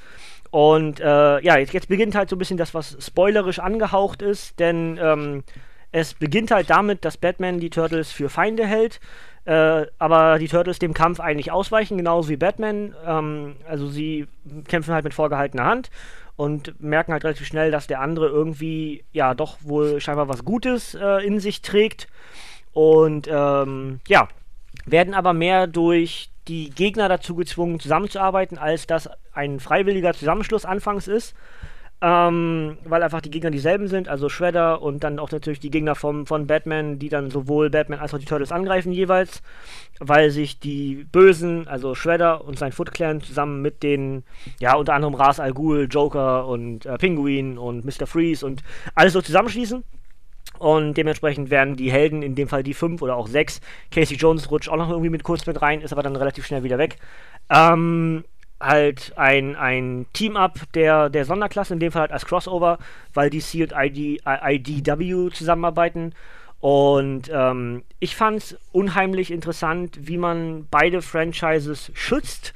Und 0.50 1.00
äh, 1.00 1.04
ja, 1.42 1.58
jetzt, 1.58 1.74
jetzt, 1.74 1.90
beginnt 1.90 2.16
halt 2.16 2.30
so 2.30 2.36
ein 2.36 2.40
bisschen 2.40 2.58
das, 2.58 2.74
was 2.74 2.98
spoilerisch 3.00 3.60
angehaucht 3.60 4.24
ist, 4.24 4.60
denn 4.60 4.98
ähm, 5.00 5.44
es 5.92 6.14
beginnt 6.14 6.52
halt 6.52 6.70
damit, 6.70 7.06
dass 7.06 7.18
Batman 7.18 7.60
die 7.60 7.70
Turtles 7.70 8.12
für 8.12 8.30
Feinde 8.30 8.66
hält, 8.66 9.00
äh, 9.46 9.86
aber 9.98 10.38
die 10.38 10.48
Turtles 10.48 10.80
dem 10.80 10.94
Kampf 10.94 11.20
eigentlich 11.20 11.52
ausweichen, 11.52 11.98
genauso 11.98 12.30
wie 12.30 12.38
Batman. 12.38 12.96
Ähm, 13.06 13.56
also 13.68 13.88
sie 13.88 14.28
kämpfen 14.68 14.94
halt 14.94 15.04
mit 15.04 15.14
vorgehaltener 15.14 15.66
Hand 15.66 15.90
und 16.36 16.80
merken 16.80 17.12
halt 17.12 17.24
relativ 17.24 17.48
schnell, 17.48 17.72
dass 17.72 17.88
der 17.88 18.02
andere 18.02 18.28
irgendwie 18.28 19.04
ja 19.12 19.34
doch 19.34 19.58
wohl 19.62 20.00
scheinbar 20.00 20.28
was 20.28 20.46
Gutes 20.46 20.96
äh, 20.96 21.26
in 21.26 21.40
sich 21.40 21.62
trägt. 21.62 22.08
Und 22.72 23.28
ähm, 23.28 24.00
ja, 24.08 24.28
werden 24.86 25.14
aber 25.16 25.34
mehr 25.34 25.66
durch 25.66 26.30
die 26.48 26.70
Gegner 26.70 27.10
dazu 27.10 27.36
gezwungen, 27.36 27.80
zusammenzuarbeiten, 27.80 28.58
als 28.58 28.88
dass 28.88 29.10
ein 29.34 29.60
freiwilliger 29.60 30.14
Zusammenschluss 30.14 30.66
anfangs 30.66 31.08
ist 31.08 31.36
ähm, 32.02 32.78
weil 32.86 33.04
einfach 33.04 33.20
die 33.20 33.30
Gegner 33.30 33.52
dieselben 33.52 33.88
sind, 33.88 34.08
also 34.08 34.30
Shredder 34.30 34.82
und 34.82 35.04
dann 35.04 35.20
auch 35.20 35.32
natürlich 35.32 35.60
die 35.60 35.70
Gegner 35.70 35.96
vom, 35.96 36.26
von 36.26 36.48
Batman, 36.48 36.98
die 36.98 37.10
dann 37.10 37.30
sowohl 37.30 37.70
Batman 37.70 38.00
als 38.00 38.14
auch 38.14 38.20
die 38.20 38.26
Turtles 38.26 38.54
angreifen 38.54 38.94
jeweils, 38.94 39.42
weil 40.00 40.32
sich 40.32 40.60
die 40.60 41.06
Bösen, 41.12 41.68
also 41.68 41.96
Shredder 41.96 42.46
und 42.46 42.58
sein 42.58 42.72
Foot 42.72 42.94
Clan 42.94 43.22
zusammen 43.22 43.62
mit 43.62 43.84
den, 43.84 44.24
ja, 44.60 44.76
unter 44.76 44.94
anderem 44.94 45.14
Ras 45.14 45.42
Al 45.42 45.52
Ghul, 45.52 45.88
Joker 45.90 46.48
und 46.48 46.86
äh, 46.86 46.98
Penguin 46.98 47.58
und 47.58 47.84
Mr. 47.84 48.08
Freeze 48.08 48.46
und 48.46 48.64
alles 48.96 49.14
so 49.14 49.22
zusammenschließen. 49.22 49.84
Und 50.58 50.96
dementsprechend 50.96 51.50
werden 51.50 51.76
die 51.76 51.92
Helden, 51.92 52.22
in 52.22 52.36
dem 52.36 52.48
Fall 52.48 52.64
die 52.64 52.74
fünf 52.74 53.02
oder 53.02 53.16
auch 53.16 53.28
sechs, 53.28 53.62
Casey 53.92 54.18
Jones 54.18 54.52
rutscht 54.52 54.70
auch 54.70 54.78
noch 54.78 54.90
irgendwie 54.90 55.10
mit 55.10 55.24
kurz 55.24 55.46
mit 55.46 55.62
rein, 55.62 55.82
ist 55.82 55.94
aber 55.94 56.04
dann 56.04 56.16
relativ 56.16 56.46
schnell 56.46 56.64
wieder 56.64 56.78
weg. 56.78 56.98
Ähm, 57.50 58.24
halt 58.60 59.14
ein, 59.16 59.56
ein 59.56 60.06
Team-Up 60.14 60.60
der, 60.74 61.10
der 61.10 61.26
Sonderklasse, 61.26 61.74
in 61.74 61.80
dem 61.80 61.92
Fall 61.92 62.02
halt 62.02 62.12
als 62.12 62.26
Crossover, 62.26 62.78
weil 63.14 63.30
DC 63.30 63.62
und 63.62 63.74
ID, 63.76 64.22
IDW 64.26 65.30
zusammenarbeiten. 65.32 66.14
Und 66.60 67.32
ähm, 67.34 67.84
ich 68.00 68.16
fand 68.16 68.38
es 68.38 68.58
unheimlich 68.72 69.32
interessant, 69.32 69.98
wie 70.02 70.18
man 70.18 70.68
beide 70.70 71.02
Franchises 71.02 71.92
schützt 71.94 72.54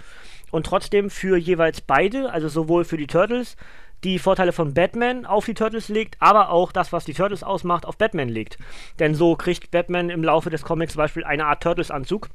und 0.52 0.66
trotzdem 0.66 1.10
für 1.10 1.38
jeweils 1.38 1.80
beide, 1.80 2.32
also 2.32 2.50
sowohl 2.50 2.84
für 2.84 2.98
die 2.98 3.08
Turtles, 3.08 3.56
die 4.04 4.20
Vorteile 4.20 4.52
von 4.52 4.74
Batman 4.74 5.26
auf 5.26 5.46
die 5.46 5.54
Turtles 5.54 5.88
legt, 5.88 6.18
aber 6.20 6.50
auch 6.50 6.74
das, 6.74 6.92
was 6.92 7.06
die 7.06 7.14
Turtles 7.14 7.44
ausmacht, 7.44 7.86
auf 7.86 7.98
Batman 7.98 8.28
legt. 8.28 8.58
Denn 9.00 9.16
so 9.16 9.38
kriegt 9.38 9.72
Batman 9.72 10.10
im 10.10 10.24
Laufe 10.24 10.50
des 10.50 10.64
Comics 10.64 10.94
zum 10.94 11.00
Beispiel 11.00 11.24
eine 11.24 11.46
Art 11.46 11.64
Turtles-Anzug 11.64 12.30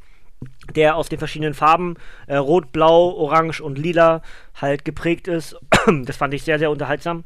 der 0.74 0.96
aus 0.96 1.08
den 1.08 1.18
verschiedenen 1.18 1.54
Farben 1.54 1.96
äh, 2.26 2.36
Rot, 2.36 2.72
Blau, 2.72 3.10
Orange 3.14 3.60
und 3.60 3.78
Lila 3.78 4.22
halt 4.54 4.84
geprägt 4.84 5.28
ist. 5.28 5.56
das 6.04 6.16
fand 6.16 6.34
ich 6.34 6.42
sehr, 6.42 6.58
sehr 6.58 6.70
unterhaltsam 6.70 7.24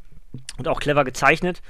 und 0.57 0.67
auch 0.67 0.79
clever 0.79 1.03
gezeichnet. 1.03 1.61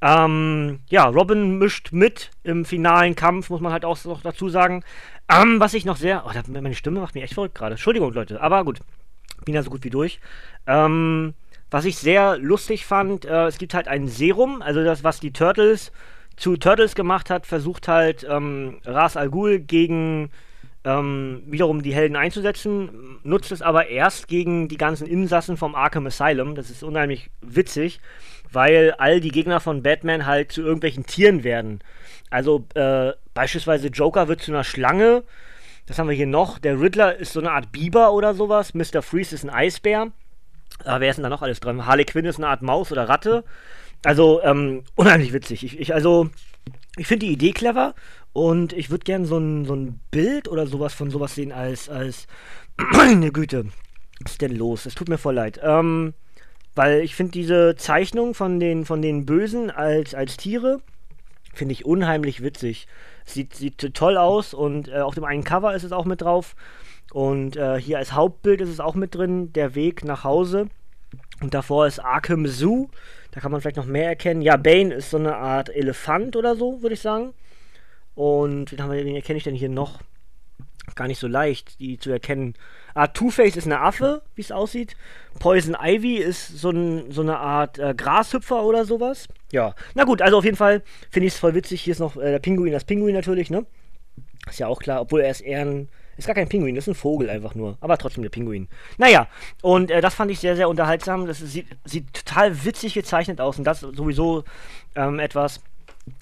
Ähm, 0.00 0.80
ja, 0.88 1.06
Robin 1.06 1.58
mischt 1.58 1.92
mit 1.92 2.30
im 2.44 2.64
finalen 2.64 3.14
Kampf, 3.16 3.50
muss 3.50 3.60
man 3.60 3.72
halt 3.72 3.84
auch 3.84 4.02
noch 4.04 4.22
dazu 4.22 4.48
sagen. 4.48 4.84
Ähm, 5.28 5.60
was 5.60 5.74
ich 5.74 5.84
noch 5.84 5.96
sehr. 5.96 6.24
Oh, 6.26 6.30
meine 6.50 6.74
Stimme 6.74 7.00
macht 7.00 7.14
mich 7.14 7.24
echt 7.24 7.34
verrückt 7.34 7.54
gerade. 7.54 7.72
Entschuldigung, 7.72 8.12
Leute, 8.12 8.40
aber 8.40 8.64
gut. 8.64 8.80
Bin 9.44 9.54
ja 9.54 9.62
so 9.62 9.70
gut 9.70 9.84
wie 9.84 9.90
durch. 9.90 10.20
Ähm, 10.66 11.34
was 11.70 11.84
ich 11.84 11.96
sehr 11.96 12.38
lustig 12.38 12.86
fand, 12.86 13.24
äh, 13.24 13.46
es 13.46 13.58
gibt 13.58 13.74
halt 13.74 13.88
ein 13.88 14.08
Serum, 14.08 14.62
also 14.62 14.82
das, 14.82 15.04
was 15.04 15.20
die 15.20 15.32
Turtles 15.32 15.92
zu 16.36 16.56
Turtles 16.56 16.94
gemacht 16.94 17.30
hat, 17.30 17.46
versucht 17.46 17.88
halt 17.88 18.26
ähm, 18.28 18.78
Ras 18.84 19.16
Al 19.16 19.28
Ghul 19.28 19.58
gegen 19.58 20.30
ähm, 20.88 21.42
wiederum 21.44 21.82
die 21.82 21.94
Helden 21.94 22.16
einzusetzen, 22.16 23.18
nutzt 23.22 23.52
es 23.52 23.60
aber 23.60 23.88
erst 23.88 24.26
gegen 24.26 24.68
die 24.68 24.78
ganzen 24.78 25.06
Insassen 25.06 25.58
vom 25.58 25.74
Arkham 25.74 26.06
Asylum. 26.06 26.54
Das 26.54 26.70
ist 26.70 26.82
unheimlich 26.82 27.30
witzig, 27.42 28.00
weil 28.50 28.94
all 28.96 29.20
die 29.20 29.30
Gegner 29.30 29.60
von 29.60 29.82
Batman 29.82 30.24
halt 30.24 30.50
zu 30.50 30.62
irgendwelchen 30.62 31.04
Tieren 31.04 31.44
werden. 31.44 31.80
Also 32.30 32.64
äh, 32.74 33.12
beispielsweise 33.34 33.88
Joker 33.88 34.28
wird 34.28 34.40
zu 34.40 34.50
einer 34.50 34.64
Schlange. 34.64 35.24
Das 35.84 35.98
haben 35.98 36.08
wir 36.08 36.16
hier 36.16 36.26
noch. 36.26 36.58
Der 36.58 36.80
Riddler 36.80 37.16
ist 37.16 37.34
so 37.34 37.40
eine 37.40 37.52
Art 37.52 37.70
Biber 37.70 38.12
oder 38.14 38.32
sowas. 38.32 38.72
Mr. 38.72 39.02
Freeze 39.02 39.34
ist 39.34 39.44
ein 39.44 39.50
Eisbär. 39.50 40.10
Aber 40.84 41.00
wer 41.00 41.10
ist 41.10 41.16
denn 41.16 41.22
da 41.22 41.28
noch 41.28 41.42
alles 41.42 41.60
dran? 41.60 41.84
Harley 41.84 42.04
Quinn 42.06 42.24
ist 42.24 42.38
eine 42.38 42.48
Art 42.48 42.62
Maus 42.62 42.92
oder 42.92 43.08
Ratte. 43.08 43.44
Also, 44.04 44.42
ähm, 44.42 44.84
unheimlich 44.94 45.32
witzig. 45.32 45.64
Ich, 45.64 45.78
ich 45.78 45.92
also, 45.92 46.30
ich 46.96 47.06
finde 47.06 47.26
die 47.26 47.32
Idee 47.32 47.52
clever 47.52 47.94
und 48.38 48.72
ich 48.72 48.88
würde 48.90 49.02
gerne 49.02 49.26
so 49.26 49.36
ein, 49.36 49.64
so 49.64 49.74
ein 49.74 49.98
Bild 50.12 50.46
oder 50.46 50.68
sowas 50.68 50.94
von 50.94 51.10
sowas 51.10 51.34
sehen 51.34 51.50
als, 51.50 51.88
als, 51.88 52.28
meine 52.92 53.32
Güte, 53.32 53.66
was 54.22 54.32
ist 54.32 54.42
denn 54.42 54.54
los? 54.54 54.86
Es 54.86 54.94
tut 54.94 55.08
mir 55.08 55.18
voll 55.18 55.34
leid. 55.34 55.58
Ähm, 55.60 56.14
weil 56.76 57.00
ich 57.00 57.16
finde 57.16 57.32
diese 57.32 57.74
Zeichnung 57.76 58.34
von 58.34 58.60
den, 58.60 58.84
von 58.84 59.02
den 59.02 59.26
Bösen 59.26 59.72
als, 59.72 60.14
als 60.14 60.36
Tiere, 60.36 60.80
finde 61.52 61.72
ich 61.72 61.84
unheimlich 61.84 62.40
witzig. 62.40 62.86
Sieht, 63.24 63.56
sieht 63.56 63.94
toll 63.94 64.16
aus 64.16 64.54
und 64.54 64.86
äh, 64.86 65.00
auf 65.00 65.14
dem 65.14 65.24
einen 65.24 65.42
Cover 65.42 65.74
ist 65.74 65.82
es 65.82 65.90
auch 65.90 66.04
mit 66.04 66.22
drauf. 66.22 66.54
Und 67.12 67.56
äh, 67.56 67.80
hier 67.80 67.98
als 67.98 68.12
Hauptbild 68.12 68.60
ist 68.60 68.68
es 68.68 68.78
auch 68.78 68.94
mit 68.94 69.16
drin, 69.16 69.52
der 69.52 69.74
Weg 69.74 70.04
nach 70.04 70.22
Hause. 70.22 70.68
Und 71.40 71.54
davor 71.54 71.88
ist 71.88 71.98
Arkham 71.98 72.46
Zoo. 72.46 72.88
Da 73.32 73.40
kann 73.40 73.50
man 73.50 73.60
vielleicht 73.60 73.78
noch 73.78 73.86
mehr 73.86 74.08
erkennen. 74.08 74.42
Ja, 74.42 74.56
Bane 74.56 74.94
ist 74.94 75.10
so 75.10 75.16
eine 75.16 75.34
Art 75.36 75.74
Elefant 75.74 76.36
oder 76.36 76.54
so, 76.54 76.82
würde 76.82 76.94
ich 76.94 77.00
sagen. 77.00 77.34
Und 78.18 78.72
den, 78.72 78.82
haben 78.82 78.90
wir, 78.90 79.04
den 79.04 79.14
erkenne 79.14 79.36
ich 79.36 79.44
denn 79.44 79.54
hier 79.54 79.68
noch? 79.68 80.00
Gar 80.96 81.06
nicht 81.06 81.20
so 81.20 81.28
leicht, 81.28 81.78
die 81.78 82.00
zu 82.00 82.10
erkennen. 82.10 82.54
Ah, 82.92 83.06
Two-Face 83.06 83.54
ist 83.54 83.66
eine 83.66 83.78
Affe, 83.78 84.22
wie 84.34 84.40
es 84.40 84.50
aussieht. 84.50 84.96
Poison 85.38 85.76
Ivy 85.80 86.16
ist 86.16 86.58
so, 86.58 86.70
ein, 86.70 87.12
so 87.12 87.20
eine 87.20 87.38
Art 87.38 87.78
äh, 87.78 87.94
Grashüpfer 87.94 88.64
oder 88.64 88.84
sowas. 88.84 89.28
Ja, 89.52 89.76
na 89.94 90.02
gut, 90.02 90.20
also 90.20 90.38
auf 90.38 90.44
jeden 90.44 90.56
Fall 90.56 90.82
finde 91.10 91.28
ich 91.28 91.34
es 91.34 91.38
voll 91.38 91.54
witzig. 91.54 91.80
Hier 91.82 91.92
ist 91.92 92.00
noch 92.00 92.16
äh, 92.16 92.32
der 92.32 92.40
Pinguin, 92.40 92.72
das 92.72 92.84
Pinguin 92.84 93.14
natürlich, 93.14 93.50
ne? 93.50 93.64
Ist 94.48 94.58
ja 94.58 94.66
auch 94.66 94.80
klar, 94.80 95.02
obwohl 95.02 95.20
er 95.20 95.30
ist 95.30 95.42
eher 95.42 95.60
ein 95.60 95.88
ist 96.16 96.26
gar 96.26 96.34
kein 96.34 96.48
Pinguin, 96.48 96.74
ist 96.74 96.88
ein 96.88 96.96
Vogel 96.96 97.30
einfach 97.30 97.54
nur. 97.54 97.78
Aber 97.80 97.96
trotzdem 97.96 98.24
der 98.24 98.30
Pinguin. 98.30 98.66
Naja, 98.96 99.28
und 99.62 99.92
äh, 99.92 100.00
das 100.00 100.16
fand 100.16 100.32
ich 100.32 100.40
sehr, 100.40 100.56
sehr 100.56 100.68
unterhaltsam. 100.68 101.28
Das 101.28 101.38
sieht, 101.38 101.68
sieht 101.84 102.12
total 102.12 102.64
witzig 102.64 102.94
gezeichnet 102.94 103.40
aus. 103.40 103.58
Und 103.58 103.64
das 103.64 103.78
sowieso 103.78 104.42
ähm, 104.96 105.20
etwas, 105.20 105.60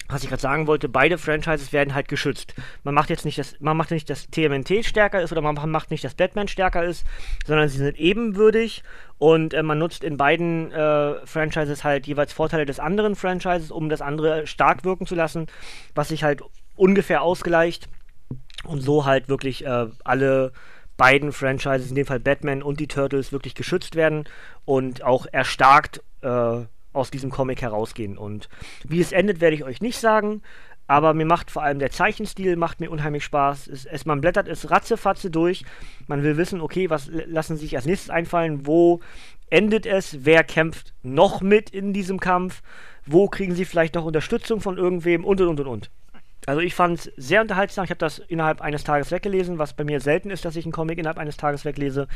was 0.07 0.23
ich 0.23 0.29
gerade 0.29 0.41
sagen 0.41 0.67
wollte, 0.67 0.89
beide 0.89 1.17
Franchises 1.17 1.73
werden 1.73 1.93
halt 1.93 2.07
geschützt. 2.07 2.53
Man 2.83 2.93
macht 2.93 3.09
jetzt 3.09 3.25
nicht, 3.25 3.37
das, 3.37 3.55
man 3.59 3.77
macht 3.77 3.91
nicht, 3.91 4.09
dass 4.09 4.27
TMNT 4.29 4.85
stärker 4.85 5.21
ist 5.21 5.31
oder 5.31 5.41
man 5.41 5.69
macht 5.69 5.91
nicht, 5.91 6.03
dass 6.03 6.13
Batman 6.13 6.47
stärker 6.47 6.83
ist, 6.83 7.05
sondern 7.45 7.69
sie 7.69 7.77
sind 7.77 7.97
ebenbürtig 7.97 8.83
und 9.17 9.53
äh, 9.53 9.63
man 9.63 9.79
nutzt 9.79 10.03
in 10.03 10.17
beiden 10.17 10.71
äh, 10.71 11.25
Franchises 11.25 11.83
halt 11.83 12.07
jeweils 12.07 12.33
Vorteile 12.33 12.65
des 12.65 12.79
anderen 12.79 13.15
Franchises, 13.15 13.71
um 13.71 13.89
das 13.89 14.01
andere 14.01 14.47
stark 14.47 14.83
wirken 14.83 15.05
zu 15.05 15.15
lassen, 15.15 15.47
was 15.95 16.09
sich 16.09 16.23
halt 16.23 16.41
ungefähr 16.75 17.21
ausgleicht 17.21 17.89
und 18.65 18.81
so 18.81 19.05
halt 19.05 19.29
wirklich 19.29 19.65
äh, 19.65 19.87
alle 20.03 20.51
beiden 20.97 21.31
Franchises, 21.31 21.89
in 21.89 21.95
dem 21.95 22.05
Fall 22.05 22.19
Batman 22.19 22.63
und 22.63 22.79
die 22.79 22.87
Turtles, 22.87 23.31
wirklich 23.31 23.55
geschützt 23.55 23.95
werden 23.95 24.25
und 24.65 25.03
auch 25.03 25.27
erstarkt 25.31 26.01
äh, 26.21 26.65
aus 26.97 27.11
diesem 27.11 27.29
Comic 27.29 27.61
herausgehen. 27.61 28.17
Und 28.17 28.49
wie 28.83 28.99
es 28.99 29.11
endet, 29.11 29.39
werde 29.39 29.55
ich 29.55 29.63
euch 29.63 29.81
nicht 29.81 29.99
sagen. 29.99 30.41
Aber 30.87 31.13
mir 31.13 31.25
macht 31.25 31.51
vor 31.51 31.63
allem 31.63 31.79
der 31.79 31.91
Zeichenstil 31.91 32.55
macht 32.55 32.79
mir 32.79 32.89
unheimlich 32.89 33.25
Spaß. 33.25 33.67
Es, 33.67 33.85
es, 33.85 34.05
man 34.05 34.21
blättert 34.21 34.47
es 34.47 34.71
ratzefatze 34.71 35.29
durch. 35.29 35.65
Man 36.07 36.23
will 36.23 36.37
wissen, 36.37 36.61
okay, 36.61 36.89
was 36.89 37.09
lassen 37.11 37.57
sich 37.57 37.75
als 37.75 37.85
nächstes 37.85 38.09
einfallen? 38.09 38.65
Wo 38.65 39.01
endet 39.49 39.85
es? 39.85 40.25
Wer 40.25 40.43
kämpft 40.43 40.93
noch 41.03 41.41
mit 41.41 41.69
in 41.69 41.91
diesem 41.91 42.19
Kampf? 42.19 42.61
Wo 43.05 43.27
kriegen 43.27 43.53
sie 43.53 43.65
vielleicht 43.65 43.95
noch 43.95 44.05
Unterstützung 44.05 44.61
von 44.61 44.77
irgendwem? 44.77 45.25
Und 45.25 45.41
und 45.41 45.49
und 45.49 45.59
und 45.59 45.67
und. 45.67 45.91
Also 46.45 46.61
ich 46.61 46.75
fand 46.75 46.99
es 46.99 47.11
sehr 47.17 47.41
unterhaltsam. 47.41 47.83
Ich 47.83 47.89
habe 47.89 47.97
das 47.97 48.19
innerhalb 48.19 48.61
eines 48.61 48.85
Tages 48.85 49.11
weggelesen, 49.11 49.59
was 49.59 49.73
bei 49.73 49.83
mir 49.83 49.99
selten 49.99 50.29
ist, 50.31 50.45
dass 50.45 50.55
ich 50.55 50.63
einen 50.63 50.71
Comic 50.71 50.97
innerhalb 50.97 51.17
eines 51.17 51.35
Tages 51.35 51.65
weglese. 51.65 52.07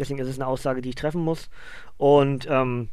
Deswegen 0.00 0.18
ist 0.18 0.28
es 0.28 0.40
eine 0.40 0.48
Aussage, 0.48 0.82
die 0.82 0.88
ich 0.88 0.96
treffen 0.96 1.20
muss. 1.20 1.48
Und 1.96 2.48
ähm, 2.50 2.88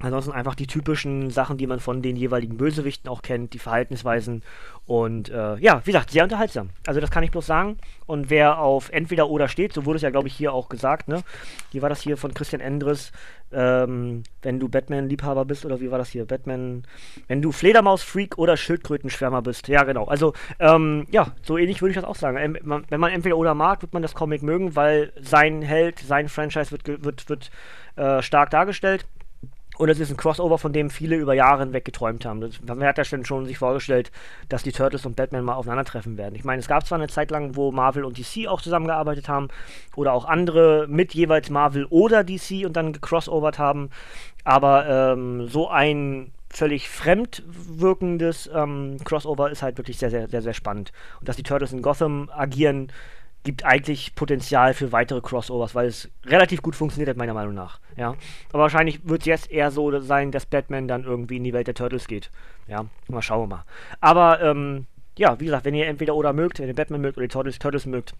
Ansonsten 0.00 0.32
einfach 0.32 0.54
die 0.54 0.66
typischen 0.66 1.30
Sachen, 1.30 1.58
die 1.58 1.66
man 1.66 1.78
von 1.78 2.02
den 2.02 2.16
jeweiligen 2.16 2.56
Bösewichten 2.56 3.10
auch 3.10 3.22
kennt, 3.22 3.52
die 3.52 3.58
Verhaltensweisen. 3.58 4.42
Und 4.86 5.28
äh, 5.28 5.56
ja, 5.58 5.82
wie 5.84 5.92
gesagt, 5.92 6.10
sehr 6.10 6.24
unterhaltsam. 6.24 6.70
Also 6.86 7.00
das 7.00 7.10
kann 7.10 7.22
ich 7.22 7.30
bloß 7.30 7.46
sagen. 7.46 7.76
Und 8.06 8.30
wer 8.30 8.58
auf 8.58 8.90
entweder 8.90 9.28
oder 9.28 9.46
steht, 9.46 9.72
so 9.72 9.84
wurde 9.84 9.96
es 9.96 10.02
ja, 10.02 10.10
glaube 10.10 10.28
ich, 10.28 10.34
hier 10.34 10.52
auch 10.52 10.68
gesagt, 10.68 11.06
ne? 11.06 11.22
Wie 11.70 11.82
war 11.82 11.88
das 11.88 12.00
hier 12.00 12.16
von 12.16 12.34
Christian 12.34 12.60
Endres? 12.60 13.12
Ähm, 13.52 14.22
wenn 14.42 14.58
du 14.60 14.68
Batman-Liebhaber 14.68 15.44
bist, 15.44 15.64
oder 15.64 15.80
wie 15.80 15.90
war 15.90 15.98
das 15.98 16.10
hier? 16.10 16.24
Batman, 16.24 16.84
wenn 17.28 17.42
du 17.42 17.52
Fledermaus-Freak 17.52 18.38
oder 18.38 18.56
Schildkrötenschwärmer 18.56 19.42
bist. 19.42 19.68
Ja, 19.68 19.82
genau. 19.82 20.04
Also, 20.04 20.34
ähm, 20.60 21.06
ja, 21.10 21.34
so 21.42 21.58
ähnlich 21.58 21.82
würde 21.82 21.90
ich 21.90 21.96
das 21.96 22.04
auch 22.04 22.16
sagen. 22.16 22.36
Ähm, 22.36 22.56
wenn 22.88 23.00
man 23.00 23.12
entweder 23.12 23.36
oder 23.36 23.54
mag, 23.54 23.82
wird 23.82 23.92
man 23.92 24.02
das 24.02 24.14
Comic 24.14 24.42
mögen, 24.42 24.76
weil 24.76 25.12
sein 25.20 25.62
Held, 25.62 25.98
sein 25.98 26.28
Franchise 26.28 26.70
wird, 26.70 27.04
wird, 27.04 27.28
wird 27.28 27.50
äh, 27.96 28.22
stark 28.22 28.50
dargestellt. 28.50 29.04
Und 29.80 29.88
es 29.88 29.98
ist 29.98 30.10
ein 30.10 30.18
Crossover, 30.18 30.58
von 30.58 30.74
dem 30.74 30.90
viele 30.90 31.16
über 31.16 31.32
Jahre 31.32 31.62
hinweg 31.62 31.86
geträumt 31.86 32.26
haben. 32.26 32.42
Das, 32.42 32.60
man 32.62 32.84
hat 32.84 32.98
ja 32.98 33.04
schon 33.04 33.46
sich 33.46 33.56
vorgestellt, 33.56 34.12
dass 34.50 34.62
die 34.62 34.72
Turtles 34.72 35.06
und 35.06 35.16
Batman 35.16 35.42
mal 35.42 35.54
aufeinandertreffen 35.54 36.18
werden. 36.18 36.34
Ich 36.34 36.44
meine, 36.44 36.60
es 36.60 36.68
gab 36.68 36.86
zwar 36.86 36.98
eine 36.98 37.08
Zeit 37.08 37.30
lang, 37.30 37.56
wo 37.56 37.72
Marvel 37.72 38.04
und 38.04 38.18
DC 38.18 38.46
auch 38.46 38.60
zusammengearbeitet 38.60 39.30
haben 39.30 39.48
oder 39.96 40.12
auch 40.12 40.26
andere 40.26 40.86
mit 40.86 41.14
jeweils 41.14 41.48
Marvel 41.48 41.86
oder 41.86 42.24
DC 42.24 42.66
und 42.66 42.74
dann 42.76 42.92
gecrossovert 42.92 43.58
haben, 43.58 43.88
aber 44.44 45.14
ähm, 45.14 45.48
so 45.48 45.70
ein 45.70 46.30
völlig 46.50 46.90
fremd 46.90 47.42
wirkendes 47.46 48.50
ähm, 48.54 48.98
Crossover 49.02 49.50
ist 49.50 49.62
halt 49.62 49.78
wirklich 49.78 49.96
sehr, 49.96 50.10
sehr, 50.10 50.28
sehr, 50.28 50.42
sehr 50.42 50.52
spannend. 50.52 50.92
Und 51.20 51.28
dass 51.30 51.36
die 51.36 51.42
Turtles 51.42 51.72
in 51.72 51.80
Gotham 51.80 52.28
agieren, 52.36 52.92
gibt 53.42 53.64
eigentlich 53.64 54.14
Potenzial 54.14 54.74
für 54.74 54.92
weitere 54.92 55.20
Crossovers, 55.20 55.74
weil 55.74 55.86
es 55.86 56.10
relativ 56.26 56.62
gut 56.62 56.76
funktioniert 56.76 57.08
hat, 57.08 57.16
meiner 57.16 57.34
Meinung 57.34 57.54
nach. 57.54 57.80
Ja. 57.96 58.14
Aber 58.52 58.62
wahrscheinlich 58.62 59.08
wird 59.08 59.22
es 59.22 59.26
jetzt 59.26 59.50
eher 59.50 59.70
so 59.70 59.98
sein, 60.00 60.30
dass 60.30 60.46
Batman 60.46 60.88
dann 60.88 61.04
irgendwie 61.04 61.38
in 61.38 61.44
die 61.44 61.52
Welt 61.52 61.66
der 61.66 61.74
Turtles 61.74 62.06
geht. 62.06 62.30
Ja, 62.68 62.84
mal 63.08 63.22
schauen 63.22 63.42
wir 63.42 63.56
mal. 63.56 63.64
Aber, 64.00 64.42
ähm, 64.42 64.86
ja, 65.16 65.38
wie 65.40 65.46
gesagt, 65.46 65.64
wenn 65.64 65.74
ihr 65.74 65.86
entweder 65.86 66.14
oder 66.14 66.32
mögt, 66.32 66.58
wenn 66.60 66.68
ihr 66.68 66.74
Batman 66.74 67.00
mögt 67.00 67.16
oder 67.16 67.26
die 67.26 67.32
Turtles, 67.32 67.58
Turtles 67.58 67.86
mögt, 67.86 68.14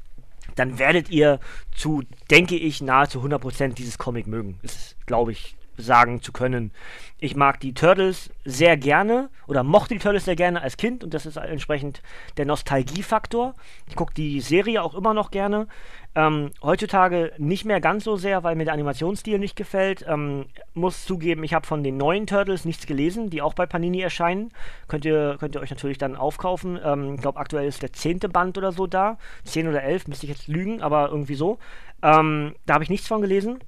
dann 0.56 0.78
werdet 0.78 1.10
ihr 1.10 1.38
zu, 1.72 2.02
denke 2.30 2.56
ich, 2.56 2.82
nahezu 2.82 3.20
100% 3.20 3.74
dieses 3.74 3.98
Comic 3.98 4.26
mögen. 4.26 4.58
Das 4.62 4.74
ist, 4.74 5.06
glaube 5.06 5.32
ich, 5.32 5.56
sagen 5.80 6.22
zu 6.22 6.32
können. 6.32 6.72
Ich 7.18 7.36
mag 7.36 7.60
die 7.60 7.74
Turtles 7.74 8.30
sehr 8.44 8.78
gerne 8.78 9.28
oder 9.46 9.62
mochte 9.62 9.94
die 9.94 10.00
Turtles 10.00 10.24
sehr 10.24 10.36
gerne 10.36 10.62
als 10.62 10.78
Kind 10.78 11.04
und 11.04 11.12
das 11.12 11.26
ist 11.26 11.36
entsprechend 11.36 12.02
der 12.38 12.46
Nostalgiefaktor. 12.46 13.54
Ich 13.88 13.94
gucke 13.94 14.14
die 14.14 14.40
Serie 14.40 14.82
auch 14.82 14.94
immer 14.94 15.12
noch 15.12 15.30
gerne. 15.30 15.66
Ähm, 16.14 16.50
heutzutage 16.62 17.32
nicht 17.38 17.64
mehr 17.64 17.80
ganz 17.80 18.04
so 18.04 18.16
sehr, 18.16 18.42
weil 18.42 18.56
mir 18.56 18.64
der 18.64 18.74
Animationsstil 18.74 19.38
nicht 19.38 19.54
gefällt. 19.54 20.04
Ähm, 20.08 20.46
muss 20.74 21.04
zugeben, 21.04 21.44
ich 21.44 21.54
habe 21.54 21.66
von 21.66 21.84
den 21.84 21.98
neuen 21.98 22.26
Turtles 22.26 22.64
nichts 22.64 22.86
gelesen, 22.86 23.30
die 23.30 23.42
auch 23.42 23.54
bei 23.54 23.66
Panini 23.66 24.00
erscheinen. 24.00 24.50
Könnt 24.88 25.04
ihr, 25.04 25.36
könnt 25.38 25.54
ihr 25.54 25.60
euch 25.60 25.70
natürlich 25.70 25.98
dann 25.98 26.16
aufkaufen. 26.16 26.80
Ähm, 26.82 27.14
ich 27.14 27.20
glaube, 27.20 27.38
aktuell 27.38 27.68
ist 27.68 27.82
der 27.82 27.92
zehnte 27.92 28.28
Band 28.28 28.58
oder 28.58 28.72
so 28.72 28.86
da. 28.86 29.18
Zehn 29.44 29.68
oder 29.68 29.82
elf, 29.82 30.08
müsste 30.08 30.26
ich 30.26 30.32
jetzt 30.32 30.48
lügen, 30.48 30.82
aber 30.82 31.10
irgendwie 31.10 31.36
so. 31.36 31.58
Ähm, 32.02 32.56
da 32.66 32.74
habe 32.74 32.84
ich 32.84 32.90
nichts 32.90 33.06
von 33.06 33.20
gelesen 33.20 33.60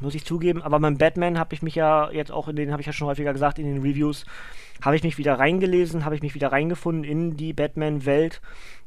muss 0.00 0.14
ich 0.14 0.24
zugeben. 0.24 0.62
Aber 0.62 0.78
beim 0.80 0.98
Batman 0.98 1.38
habe 1.38 1.54
ich 1.54 1.62
mich 1.62 1.74
ja 1.74 2.10
jetzt 2.10 2.32
auch 2.32 2.48
in 2.48 2.56
den, 2.56 2.72
habe 2.72 2.80
ich 2.80 2.86
ja 2.86 2.92
schon 2.92 3.08
häufiger 3.08 3.32
gesagt, 3.32 3.58
in 3.58 3.66
den 3.66 3.82
Reviews, 3.82 4.24
habe 4.82 4.96
ich 4.96 5.02
mich 5.02 5.18
wieder 5.18 5.38
reingelesen, 5.38 6.04
habe 6.04 6.14
ich 6.14 6.22
mich 6.22 6.34
wieder 6.34 6.52
reingefunden 6.52 7.04
in 7.04 7.36
die 7.36 7.52
Batman-Welt 7.52 8.40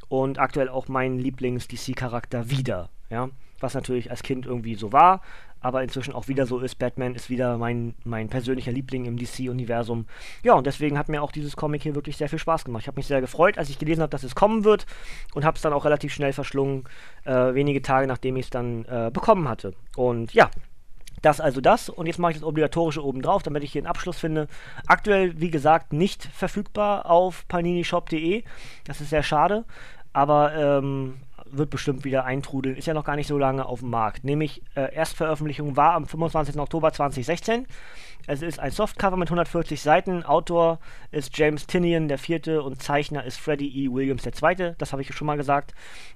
und 0.08 0.40
aktuell 0.40 0.70
auch 0.70 0.88
meinen 0.88 1.20
Lieblings-DC-Charakter 1.20 2.50
wieder. 2.50 2.90
Ja, 3.10 3.30
was 3.60 3.74
natürlich 3.74 4.12
als 4.12 4.24
Kind 4.24 4.46
irgendwie 4.46 4.76
so 4.76 4.94
war, 4.94 5.22
aber 5.62 5.84
inzwischen 5.84 6.14
auch 6.14 6.28
wieder 6.28 6.46
so 6.46 6.60
ist. 6.60 6.76
Batman 6.76 7.16
ist 7.16 7.30
wieder 7.30 7.58
mein, 7.58 7.96
mein 8.04 8.30
persönlicher 8.30 8.72
Liebling 8.72 9.06
im 9.06 9.18
DC-Universum. 9.18 10.06
Ja, 10.44 10.54
und 10.54 10.66
deswegen 10.68 10.98
hat 10.98 11.10
mir 11.10 11.22
auch 11.22 11.32
dieses 11.32 11.56
Comic 11.56 11.84
hier 11.84 11.96
wirklich 11.96 12.18
sehr 12.18 12.30
viel 12.30 12.40
Spaß 12.40 12.66
gemacht. 12.66 12.84
Ich 12.84 12.88
habe 12.88 12.98
mich 12.98 13.08
sehr 13.08 13.22
gefreut, 13.22 13.58
als 13.58 13.70
ich 13.70 13.80
gelesen 13.80 14.02
habe, 14.02 14.12
dass 14.12 14.24
es 14.24 14.36
kommen 14.36 14.64
wird 14.64 14.86
und 15.34 15.44
habe 15.44 15.56
es 15.56 15.62
dann 15.62 15.74
auch 15.74 15.86
relativ 15.86 16.14
schnell 16.14 16.34
verschlungen, 16.34 16.86
äh, 17.26 17.54
wenige 17.54 17.82
Tage 17.82 18.08
nachdem 18.08 18.38
ich 18.38 18.46
es 18.46 18.50
dann 18.50 18.86
äh, 18.86 19.12
bekommen 19.12 19.50
hatte. 19.50 19.74
Und 19.96 20.34
ja, 20.34 20.50
das 21.22 21.42
also 21.42 21.62
das. 21.62 21.90
Und 21.90 22.06
jetzt 22.08 22.20
mache 22.20 22.32
ich 22.32 22.38
das 22.38 22.48
Obligatorische 22.48 23.04
oben 23.04 23.22
drauf, 23.22 23.44
damit 23.44 23.64
ich 23.64 23.72
hier 23.72 23.82
einen 23.82 23.88
Abschluss 23.88 24.20
finde. 24.20 24.48
Aktuell, 24.88 25.40
wie 25.40 25.50
gesagt, 25.50 25.94
nicht 25.94 26.24
verfügbar 26.26 27.06
auf 27.06 27.48
paninishop.de. 27.48 28.44
Das 28.86 29.02
ist 29.02 29.10
sehr 29.10 29.24
schade. 29.24 29.66
Aber 30.14 30.54
ähm, 30.56 31.20
wird 31.52 31.70
bestimmt 31.70 32.04
wieder 32.04 32.26
eintrudeln. 32.26 32.76
Ist 32.76 32.88
ja 32.88 32.94
noch 32.94 33.04
gar 33.04 33.16
nicht 33.16 33.28
so 33.28 33.38
lange 33.38 33.66
auf 33.66 33.80
dem 33.80 33.90
Markt. 33.90 34.24
Nämlich, 34.24 34.62
äh, 34.76 34.94
Erstveröffentlichung 34.94 35.76
war 35.76 35.94
am 35.94 36.06
25. 36.06 36.58
Oktober 36.60 36.92
2016. 36.92 37.66
Es 38.28 38.42
ist 38.42 38.60
ein 38.60 38.72
Softcover 38.72 39.18
mit 39.18 39.30
140 39.30 39.82
Seiten. 39.82 40.24
Autor 40.24 40.80
ist 41.12 41.38
James 41.38 41.66
Tinian 41.66 42.08
der 42.08 42.20
vierte 42.20 42.62
und 42.62 42.82
Zeichner 42.82 43.24
ist 43.24 43.40
Freddie 43.40 43.86
E. 43.86 43.92
Williams 43.92 44.24
der 44.24 44.34
zweite. 44.34 44.76
Das 44.78 44.92
habe 44.92 45.02
ich 45.02 45.14
schon 45.16 45.28
mal 45.28 45.38
gesagt, 45.38 45.74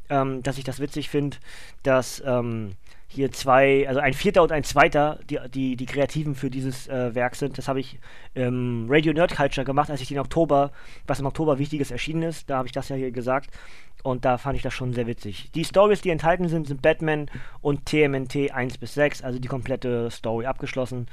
ähm, 0.10 0.43
dass 0.43 0.57
ich 0.57 0.63
das 0.63 0.79
witzig 0.79 1.10
finde, 1.10 1.38
dass 1.81 2.22
ähm, 2.25 2.75
hier 3.13 3.32
zwei, 3.32 3.88
also 3.88 4.00
ein 4.00 4.13
Vierter 4.13 4.41
und 4.41 4.51
ein 4.51 4.63
Zweiter, 4.63 5.20
die, 5.29 5.39
die, 5.53 5.75
die 5.75 5.86
Kreativen 5.86 6.36
für 6.36 6.50
dieses 6.50 6.88
äh, 6.88 7.13
Werk 7.13 7.36
sind. 7.36 7.58
Das 7.58 7.67
habe 7.67 7.79
ich 7.79 8.00
im 8.34 8.88
Radio 8.89 9.13
Nerd 9.13 9.36
Culture 9.36 9.65
gemacht, 9.65 9.91
als 9.91 10.01
ich 10.01 10.08
den 10.08 10.20
Oktober, 10.20 10.72
was 11.05 11.20
im 11.20 11.25
Oktober 11.25 11.60
Wichtiges 11.60 11.91
erschienen 11.91 12.24
ist. 12.24 12.50
Da 12.50 12.58
habe 12.58 12.67
ich 12.67 12.72
das 12.72 12.89
ja 12.89 12.96
hier 12.96 13.12
gesagt. 13.12 13.51
Und 14.01 14.25
da 14.25 14.38
fand 14.38 14.58
ich 14.58 14.63
das 14.63 14.74
schon 14.74 14.93
sehr 14.93 15.08
witzig. 15.08 15.50
Die 15.55 15.63
Stories, 15.63 16.01
die 16.01 16.10
enthalten 16.10 16.50
sind, 16.50 16.67
sind 16.67 16.82
Batman 16.82 17.32
und 17.62 17.86
TMNT 17.86 18.51
1 18.51 18.77
bis 18.77 18.96
6, 18.96 19.22
also 19.22 19.39
die 19.39 19.48
komplette 19.48 20.12
Story 20.12 20.46
abgeschlossen. 20.46 21.08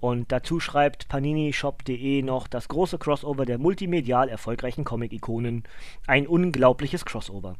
Und 0.00 0.32
dazu 0.32 0.58
schreibt 0.58 1.08
paninishop.de 1.08 2.22
noch 2.22 2.48
das 2.48 2.66
große 2.66 2.98
Crossover 2.98 3.46
der 3.46 3.58
multimedial 3.58 4.28
erfolgreichen 4.28 4.82
Comic-Ikonen. 4.82 5.62
Ein 6.08 6.26
unglaubliches 6.26 7.04
Crossover 7.04 7.56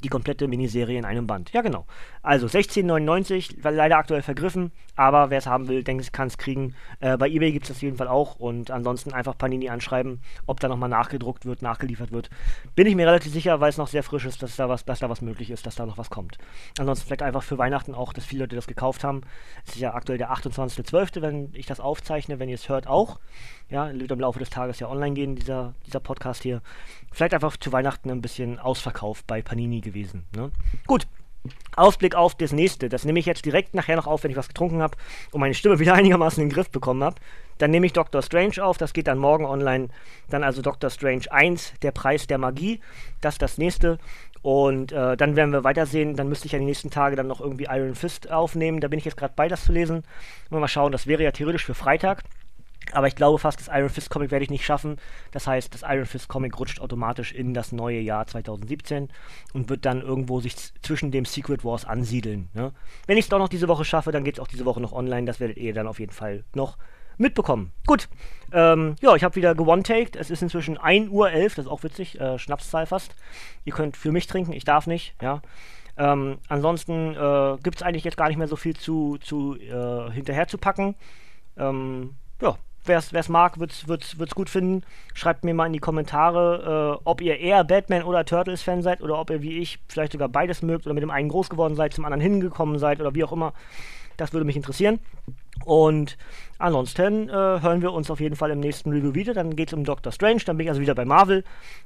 die 0.00 0.08
komplette 0.08 0.48
Miniserie 0.48 0.98
in 0.98 1.04
einem 1.04 1.26
Band. 1.26 1.52
Ja, 1.52 1.62
genau. 1.62 1.86
Also 2.22 2.46
16,99, 2.46 3.68
leider 3.70 3.96
aktuell 3.96 4.22
vergriffen, 4.22 4.72
aber 4.96 5.30
wer 5.30 5.38
es 5.38 5.46
haben 5.46 5.68
will, 5.68 5.82
denke 5.82 6.02
ich, 6.02 6.12
kann 6.12 6.28
es 6.28 6.38
kriegen. 6.38 6.74
Äh, 7.00 7.16
bei 7.16 7.28
eBay 7.28 7.52
gibt 7.52 7.64
es 7.64 7.68
das 7.68 7.78
auf 7.78 7.82
jeden 7.82 7.96
Fall 7.96 8.08
auch 8.08 8.36
und 8.36 8.70
ansonsten 8.70 9.12
einfach 9.12 9.36
Panini 9.36 9.68
anschreiben, 9.70 10.20
ob 10.46 10.60
da 10.60 10.68
nochmal 10.68 10.88
nachgedruckt 10.88 11.46
wird, 11.46 11.62
nachgeliefert 11.62 12.12
wird. 12.12 12.30
Bin 12.74 12.86
ich 12.86 12.94
mir 12.94 13.06
relativ 13.06 13.32
sicher, 13.32 13.60
weil 13.60 13.70
es 13.70 13.78
noch 13.78 13.88
sehr 13.88 14.02
frisch 14.02 14.24
ist, 14.24 14.42
dass 14.42 14.56
da 14.56 14.68
was, 14.68 14.84
dass 14.84 15.00
da 15.00 15.08
was 15.08 15.22
möglich 15.22 15.50
ist, 15.50 15.66
dass 15.66 15.74
da 15.74 15.86
noch 15.86 15.98
was 15.98 16.10
kommt. 16.10 16.38
Ansonsten 16.78 17.06
vielleicht 17.06 17.22
einfach 17.22 17.42
für 17.42 17.58
Weihnachten 17.58 17.94
auch, 17.94 18.12
dass 18.12 18.24
viele 18.24 18.44
Leute 18.44 18.56
das 18.56 18.66
gekauft 18.66 19.04
haben. 19.04 19.22
Es 19.66 19.74
ist 19.74 19.80
ja 19.80 19.94
aktuell 19.94 20.18
der 20.18 20.32
28.12., 20.32 21.22
wenn 21.22 21.50
ich 21.54 21.66
das 21.66 21.80
aufzeichne, 21.80 22.38
wenn 22.38 22.48
ihr 22.48 22.54
es 22.56 22.68
hört 22.68 22.86
auch. 22.86 23.20
Ja, 23.70 23.90
wird 23.92 24.10
im 24.10 24.20
Laufe 24.20 24.38
des 24.38 24.50
Tages 24.50 24.80
ja 24.80 24.88
online 24.88 25.14
gehen, 25.14 25.36
dieser, 25.36 25.74
dieser 25.86 26.00
Podcast 26.00 26.42
hier. 26.42 26.60
Vielleicht 27.12 27.34
einfach 27.34 27.56
zu 27.56 27.72
Weihnachten 27.72 28.10
ein 28.10 28.20
bisschen 28.20 28.58
ausverkauft 28.58 29.26
bei 29.26 29.42
Panini 29.42 29.80
gewesen. 29.80 30.24
Ne? 30.34 30.50
Gut, 30.86 31.06
Ausblick 31.76 32.14
auf 32.14 32.34
das 32.34 32.52
nächste. 32.52 32.88
Das 32.88 33.04
nehme 33.04 33.18
ich 33.18 33.26
jetzt 33.26 33.44
direkt 33.44 33.74
nachher 33.74 33.96
noch 33.96 34.06
auf, 34.06 34.24
wenn 34.24 34.30
ich 34.30 34.36
was 34.36 34.48
getrunken 34.48 34.82
habe 34.82 34.96
und 35.30 35.40
meine 35.40 35.54
Stimme 35.54 35.78
wieder 35.78 35.94
einigermaßen 35.94 36.42
in 36.42 36.48
den 36.48 36.54
Griff 36.54 36.70
bekommen 36.70 37.02
habe. 37.02 37.16
Dann 37.58 37.70
nehme 37.70 37.86
ich 37.86 37.92
Doctor 37.92 38.22
Strange 38.22 38.62
auf, 38.64 38.78
das 38.78 38.92
geht 38.92 39.06
dann 39.06 39.18
morgen 39.18 39.44
online. 39.44 39.88
Dann 40.28 40.42
also 40.42 40.62
Doctor 40.62 40.90
Strange 40.90 41.30
1, 41.30 41.74
der 41.82 41.92
Preis 41.92 42.26
der 42.26 42.38
Magie. 42.38 42.80
Das 43.20 43.34
ist 43.34 43.42
das 43.42 43.58
nächste. 43.58 43.98
Und 44.42 44.92
äh, 44.92 45.16
dann 45.16 45.36
werden 45.36 45.52
wir 45.52 45.64
weitersehen. 45.64 46.16
Dann 46.16 46.28
müsste 46.28 46.46
ich 46.46 46.52
ja 46.52 46.58
die 46.58 46.64
nächsten 46.64 46.90
Tage 46.90 47.16
dann 47.16 47.26
noch 47.26 47.40
irgendwie 47.40 47.66
Iron 47.70 47.94
Fist 47.94 48.30
aufnehmen. 48.30 48.80
Da 48.80 48.88
bin 48.88 48.98
ich 48.98 49.04
jetzt 49.04 49.16
gerade 49.16 49.34
bei, 49.36 49.48
das 49.48 49.64
zu 49.64 49.72
lesen. 49.72 50.02
Mal 50.48 50.66
schauen, 50.68 50.92
das 50.92 51.06
wäre 51.06 51.22
ja 51.22 51.32
theoretisch 51.32 51.66
für 51.66 51.74
Freitag. 51.74 52.24
Aber 52.92 53.06
ich 53.06 53.14
glaube 53.14 53.38
fast, 53.38 53.60
das 53.60 53.68
Iron 53.68 53.88
Fist 53.88 54.10
Comic 54.10 54.30
werde 54.30 54.44
ich 54.44 54.50
nicht 54.50 54.64
schaffen. 54.64 54.96
Das 55.30 55.46
heißt, 55.46 55.72
das 55.72 55.82
Iron 55.82 56.06
Fist 56.06 56.28
Comic 56.28 56.58
rutscht 56.58 56.80
automatisch 56.80 57.32
in 57.32 57.54
das 57.54 57.72
neue 57.72 58.00
Jahr 58.00 58.26
2017 58.26 59.08
und 59.52 59.68
wird 59.68 59.84
dann 59.84 60.02
irgendwo 60.02 60.40
sich 60.40 60.56
zwischen 60.82 61.10
dem 61.10 61.24
Secret 61.24 61.64
Wars 61.64 61.84
ansiedeln. 61.84 62.48
Ne? 62.54 62.72
Wenn 63.06 63.16
ich 63.16 63.26
es 63.26 63.28
doch 63.28 63.38
noch 63.38 63.48
diese 63.48 63.68
Woche 63.68 63.84
schaffe, 63.84 64.12
dann 64.12 64.24
geht 64.24 64.34
es 64.34 64.40
auch 64.40 64.48
diese 64.48 64.64
Woche 64.64 64.80
noch 64.80 64.92
online. 64.92 65.26
Das 65.26 65.40
werdet 65.40 65.56
ihr 65.56 65.72
dann 65.72 65.86
auf 65.86 66.00
jeden 66.00 66.12
Fall 66.12 66.44
noch 66.54 66.78
mitbekommen. 67.20 67.72
Gut, 67.86 68.08
ähm, 68.52 68.96
ja, 69.00 69.14
ich 69.14 69.22
habe 69.22 69.36
wieder 69.36 69.54
gewone-taked. 69.54 70.16
Es 70.16 70.30
ist 70.30 70.42
inzwischen 70.42 70.78
1.11 70.78 71.10
Uhr, 71.10 71.30
das 71.30 71.58
ist 71.58 71.68
auch 71.68 71.82
witzig, 71.82 72.18
äh, 72.18 72.38
Schnapszahl 72.38 72.86
fast. 72.86 73.14
Ihr 73.64 73.74
könnt 73.74 73.96
für 73.96 74.10
mich 74.10 74.26
trinken, 74.26 74.52
ich 74.52 74.64
darf 74.64 74.86
nicht, 74.86 75.14
ja. 75.20 75.42
Ähm, 75.98 76.38
ansonsten 76.48 77.14
äh, 77.14 77.58
gibt 77.62 77.76
es 77.76 77.82
eigentlich 77.82 78.04
jetzt 78.04 78.16
gar 78.16 78.28
nicht 78.28 78.38
mehr 78.38 78.48
so 78.48 78.56
viel 78.56 78.74
zu, 78.74 79.18
zu 79.18 79.56
äh, 79.56 80.10
hinterher 80.10 80.48
zu 80.48 80.56
packen. 80.56 80.94
Ähm, 81.58 82.14
ja, 82.40 82.56
wer 82.90 83.20
es 83.20 83.28
mag, 83.28 83.58
wird 83.58 83.72
es 83.82 84.34
gut 84.34 84.50
finden. 84.50 84.82
Schreibt 85.14 85.44
mir 85.44 85.54
mal 85.54 85.66
in 85.66 85.72
die 85.72 85.78
Kommentare, 85.78 86.98
äh, 86.98 87.02
ob 87.04 87.20
ihr 87.20 87.38
eher 87.38 87.64
Batman 87.64 88.02
oder 88.02 88.24
Turtles-Fan 88.24 88.82
seid 88.82 89.00
oder 89.00 89.18
ob 89.18 89.30
ihr 89.30 89.42
wie 89.42 89.58
ich 89.58 89.78
vielleicht 89.88 90.12
sogar 90.12 90.28
beides 90.28 90.62
mögt 90.62 90.86
oder 90.86 90.94
mit 90.94 91.02
dem 91.02 91.10
einen 91.10 91.28
groß 91.28 91.48
geworden 91.48 91.76
seid, 91.76 91.94
zum 91.94 92.04
anderen 92.04 92.20
hingekommen 92.20 92.78
seid 92.78 93.00
oder 93.00 93.14
wie 93.14 93.24
auch 93.24 93.32
immer. 93.32 93.52
Das 94.16 94.34
würde 94.34 94.44
mich 94.44 94.56
interessieren. 94.56 95.00
Und 95.64 96.18
ansonsten 96.58 97.28
äh, 97.28 97.32
hören 97.32 97.80
wir 97.80 97.92
uns 97.92 98.10
auf 98.10 98.20
jeden 98.20 98.36
Fall 98.36 98.50
im 98.50 98.60
nächsten 98.60 98.90
Review 98.90 99.14
wieder. 99.14 99.32
Dann 99.34 99.56
geht 99.56 99.68
es 99.68 99.74
um 99.74 99.84
Doctor 99.84 100.12
Strange, 100.12 100.40
dann 100.44 100.56
bin 100.56 100.66
ich 100.66 100.70
also 100.70 100.80
wieder 100.80 100.94
bei 100.94 101.04
Marvel. 101.04 101.44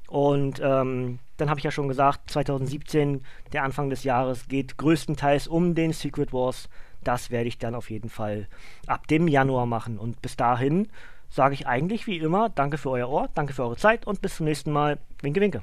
Und 0.09 0.61
ähm, 0.61 1.21
dann 1.37 1.51
habe 1.51 1.61
ich 1.61 1.65
ja 1.65 1.71
schon 1.71 1.89
gesagt, 1.89 2.31
2017, 2.31 3.23
der 3.53 3.63
Anfang 3.63 3.91
des 3.91 4.05
Jahres, 4.05 4.49
geht 4.49 4.79
größtenteils 4.79 5.47
um 5.49 5.75
den 5.75 5.93
Secret 5.93 6.33
Wars 6.33 6.69
das 7.05 7.31
werde 7.31 7.49
ich 7.49 7.59
dann 7.59 7.75
auf 7.75 7.91
jeden 7.91 8.09
Fall 8.09 8.49
ab 8.87 9.07
dem 9.09 9.29
Januar 9.29 9.67
machen. 9.67 9.99
Und 9.99 10.21
bis 10.23 10.37
dahin 10.37 10.89
sage 11.29 11.55
ich 11.55 11.67
eigentlich 11.67 12.07
wie 12.07 12.19
immer, 12.19 12.49
danke 12.49 12.79
für 12.79 12.91
euer 12.91 13.09
Ohr, 13.09 13.29
danke 13.35 13.53
für 13.53 13.63
eure 13.63 13.77
Zeit 13.77 14.07
und 14.07 14.23
bis 14.23 14.37
zum 14.37 14.47
nächsten 14.47 14.73
Mal. 14.73 14.99
Winke, 15.21 15.41
winke. 15.41 15.63